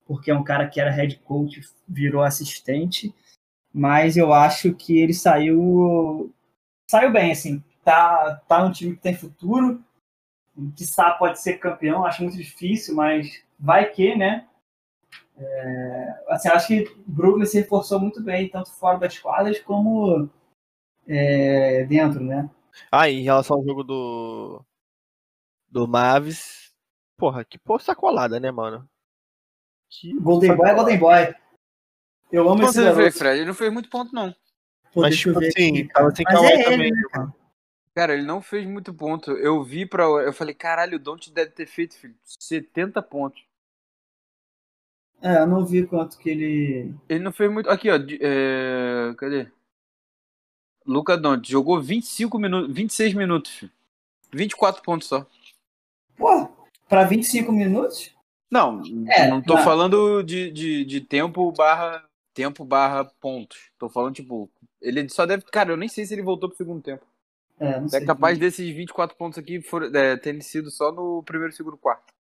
[0.06, 3.16] Porque é um cara que era head coach, virou assistente.
[3.74, 6.32] Mas eu acho que ele saiu
[6.90, 7.64] saiu bem, assim.
[7.84, 9.84] Tá, tá um time que tem futuro.
[10.76, 14.48] Que sabe pode ser campeão, acho muito difícil, mas vai que, né?
[15.36, 20.30] É, assim, acho que o Brooklyn se reforçou muito bem, tanto fora das quadras como
[21.08, 22.48] é, dentro, né?
[22.92, 24.64] Ah, em relação ao jogo do.
[25.68, 26.72] Do Mavis.
[27.18, 28.88] Porra, que porra sacolada, né, mano?
[29.90, 31.36] Que Golden Boy é Golden Boy.
[32.34, 33.18] Eu amo esse ele garoto.
[33.18, 33.38] Fred?
[33.40, 34.32] Ele não fez muito ponto, não.
[34.92, 36.16] Pô, Mas, deixa eu tipo ver assim, tava cara.
[36.16, 37.34] sem Mas Kawhi é ele, também, né, cara?
[37.96, 39.32] Cara, ele não fez muito ponto.
[39.34, 40.04] Eu vi pra.
[40.04, 43.42] Eu falei, caralho, o Don't deve ter feito, filho, 70 pontos.
[45.22, 46.94] É, eu não vi quanto que ele.
[47.08, 47.70] Ele não fez muito.
[47.70, 47.98] Aqui, ó.
[47.98, 49.48] de- é, Cadê?
[50.86, 53.72] Luca Don't jogou 25 minutos, 26 minutos, filho.
[54.34, 55.26] 24 pontos só.
[56.18, 56.50] Pô,
[56.90, 58.12] pra 25 minutos?
[58.52, 59.64] Não, É, não tô não.
[59.64, 62.04] falando de, de, de tempo barra.
[62.34, 63.72] Tempo barra pontos.
[63.78, 64.50] Tô falando, tipo,
[64.82, 65.44] ele só deve.
[65.44, 67.06] Cara, eu nem sei se ele voltou pro segundo tempo.
[67.60, 68.02] É, não sei.
[68.02, 71.78] É capaz desses 24 pontos aqui for, é, terem sido só no primeiro e segundo
[71.78, 72.12] quarto.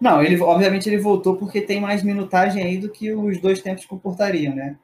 [0.00, 3.86] Não, ele, obviamente ele voltou porque tem mais minutagem aí do que os dois tempos
[3.86, 4.78] comportariam, né?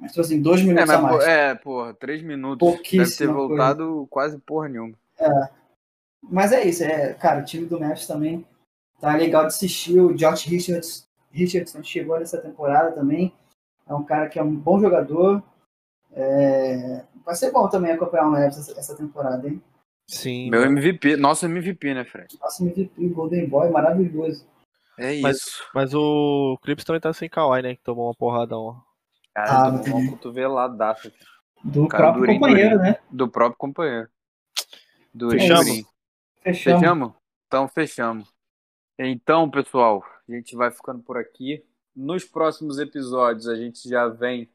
[0.00, 1.24] Mas, tipo assim, dois É, minutos mas, a mais.
[1.24, 2.80] é, porra, 3 minutos.
[2.90, 4.94] Deve ter voltado quase porra nenhuma.
[6.22, 8.44] Mas é isso, é, cara, o time do Memphis também
[8.98, 10.00] tá legal de assistir.
[10.00, 13.32] O Josh Richards, Richardson chegou nessa temporada também.
[13.88, 15.42] É um cara que é um bom jogador.
[16.12, 19.62] É, Vai ser bom também acompanhar o Memphis essa, temporada, hein?
[20.08, 20.50] Sim.
[20.50, 22.36] Meu MVP, nosso MVP, né, Fred?
[22.40, 24.44] Nosso MVP, Golden Boy, maravilhoso.
[24.98, 25.62] É Mas- isso.
[25.74, 27.74] Mas o Clips também tá sem Kawhi, né?
[27.76, 28.80] Que tomou uma porradão.
[29.34, 31.12] Cara, Ah, tomou uma cotoveladaça.
[31.62, 32.92] Do Cara, próprio durinho, companheiro, durinho.
[32.92, 32.98] né?
[33.10, 34.08] do próprio companheiro.
[35.14, 35.66] Do Fechamos?
[36.42, 36.80] Fechamos.
[36.80, 37.12] Fechamos?
[37.46, 38.28] Então fechamos.
[38.98, 40.02] Então, pessoal,
[40.32, 41.64] a gente vai ficando por aqui.
[41.94, 44.48] Nos próximos episódios a gente já vem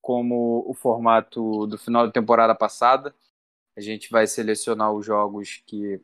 [0.00, 3.14] como o formato do final da temporada passada.
[3.76, 6.00] A gente vai selecionar os jogos que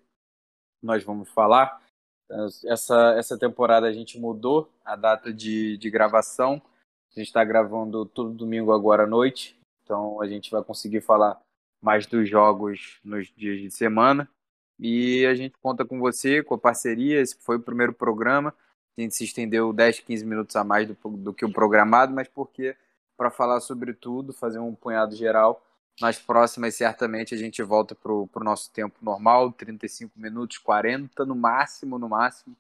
[0.83, 1.83] nós vamos falar.
[2.65, 6.61] Essa, essa temporada a gente mudou a data de, de gravação.
[7.15, 9.57] A gente está gravando todo domingo agora à noite.
[9.83, 11.41] Então a gente vai conseguir falar
[11.81, 14.29] mais dos jogos nos dias de semana.
[14.79, 17.21] E a gente conta com você, com a parceria.
[17.21, 18.55] Esse foi o primeiro programa.
[18.97, 22.29] A gente se estendeu 10, 15 minutos a mais do, do que o programado, mas
[22.29, 22.77] porque
[23.17, 25.63] para falar sobre tudo, fazer um punhado geral.
[26.01, 31.37] Nas próximas, certamente, a gente volta para o nosso tempo normal, 35 minutos, 40 no
[31.37, 32.57] máximo, no máximo.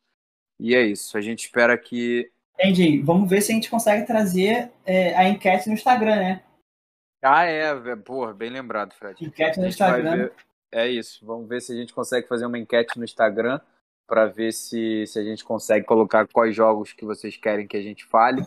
[0.60, 1.16] E é isso.
[1.18, 2.30] A gente espera que.
[2.58, 3.02] Entendi.
[3.02, 6.44] Vamos ver se a gente consegue trazer é, a enquete no Instagram, né?
[7.22, 9.24] Ah, é, vé- porra, bem lembrado, Fred.
[9.24, 10.16] Enquete no Instagram.
[10.16, 10.32] ver-
[10.70, 11.24] É isso.
[11.26, 13.60] Vamos ver se a gente consegue fazer uma enquete no Instagram
[14.06, 17.82] para ver se, se a gente consegue colocar quais jogos que vocês querem que a
[17.82, 18.44] gente fale.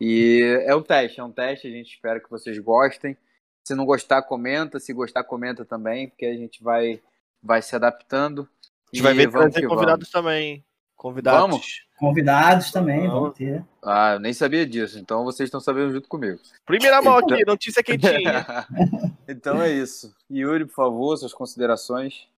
[0.00, 1.66] E é um teste, é um teste.
[1.66, 3.16] A gente espera que vocês gostem.
[3.64, 4.78] Se não gostar, comenta.
[4.78, 7.00] Se gostar, comenta também, porque a gente vai,
[7.42, 8.48] vai se adaptando.
[8.92, 10.52] A gente vai ver vamos trazer convidados também.
[10.54, 10.64] hein?
[10.96, 11.40] Convidados.
[11.40, 11.84] Vamos?
[11.98, 13.36] Convidados também vão Vamos.
[13.36, 13.52] ter.
[13.52, 13.68] vamos.
[13.82, 14.98] Ah, eu nem sabia disso.
[14.98, 16.38] Então vocês estão sabendo junto comigo.
[16.66, 18.44] Primeira mão Então- aqui, notícia quentinha.
[19.28, 20.14] então é isso.
[20.30, 22.28] Yuri, por favor, suas considerações.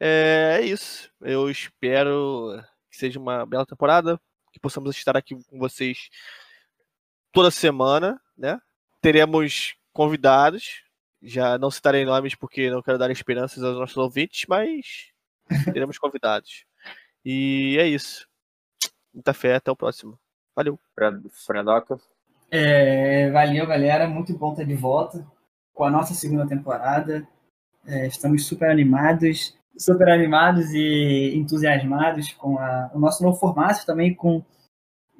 [0.00, 1.10] É, é isso.
[1.20, 4.18] Eu espero que seja uma bela temporada,
[4.52, 6.08] que possamos estar aqui com vocês
[7.32, 8.60] toda semana, né?
[9.00, 10.82] Teremos convidados.
[11.22, 15.10] Já não citarei nomes porque não quero dar esperanças aos nossos ouvintes, mas
[15.74, 16.64] teremos convidados.
[17.24, 18.26] E é isso.
[19.12, 20.18] Muita fé, até o próximo.
[20.56, 20.78] Valeu.
[20.94, 22.00] Fred- Fredoca.
[22.50, 24.08] É, valeu, galera.
[24.08, 25.26] Muito bom estar de volta
[25.74, 27.28] com a nossa segunda temporada.
[27.86, 34.14] É, estamos super animados, super animados e entusiasmados com a- o nosso novo formato também,
[34.14, 34.44] com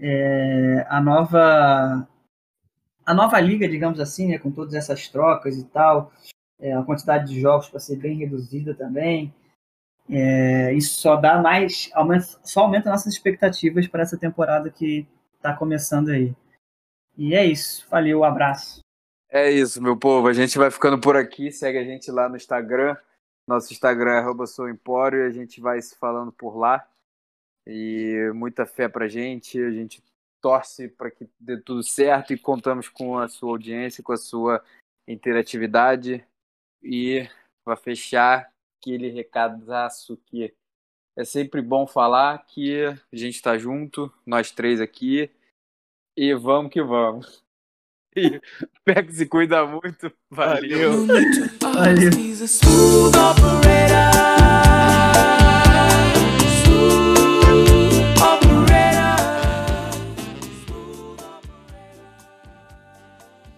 [0.00, 2.08] é, a nova
[3.04, 6.12] a nova liga, digamos assim, né, com todas essas trocas e tal,
[6.60, 9.34] é, a quantidade de jogos para ser bem reduzida também.
[10.08, 15.52] É, isso só dá mais, aumenta, só aumenta nossas expectativas para essa temporada que está
[15.54, 16.34] começando aí.
[17.16, 17.86] E é isso.
[17.90, 18.80] Valeu, abraço.
[19.30, 20.26] É isso, meu povo.
[20.28, 21.52] A gente vai ficando por aqui.
[21.52, 22.96] Segue a gente lá no Instagram.
[23.50, 26.88] Nosso Instagram é souempório e a gente vai se falando por lá.
[27.66, 29.60] E muita fé pra gente.
[29.60, 30.00] A gente
[30.40, 34.64] torce para que dê tudo certo e contamos com a sua audiência, com a sua
[35.04, 36.24] interatividade.
[36.80, 37.28] E
[37.64, 40.54] para fechar, aquele recadaço que
[41.16, 45.28] é sempre bom falar que a gente está junto, nós três aqui,
[46.16, 47.44] e vamos que vamos.
[48.16, 48.40] E
[48.84, 50.12] pega se cuida muito.
[50.30, 51.06] Valeu.
[51.60, 52.10] Valeu.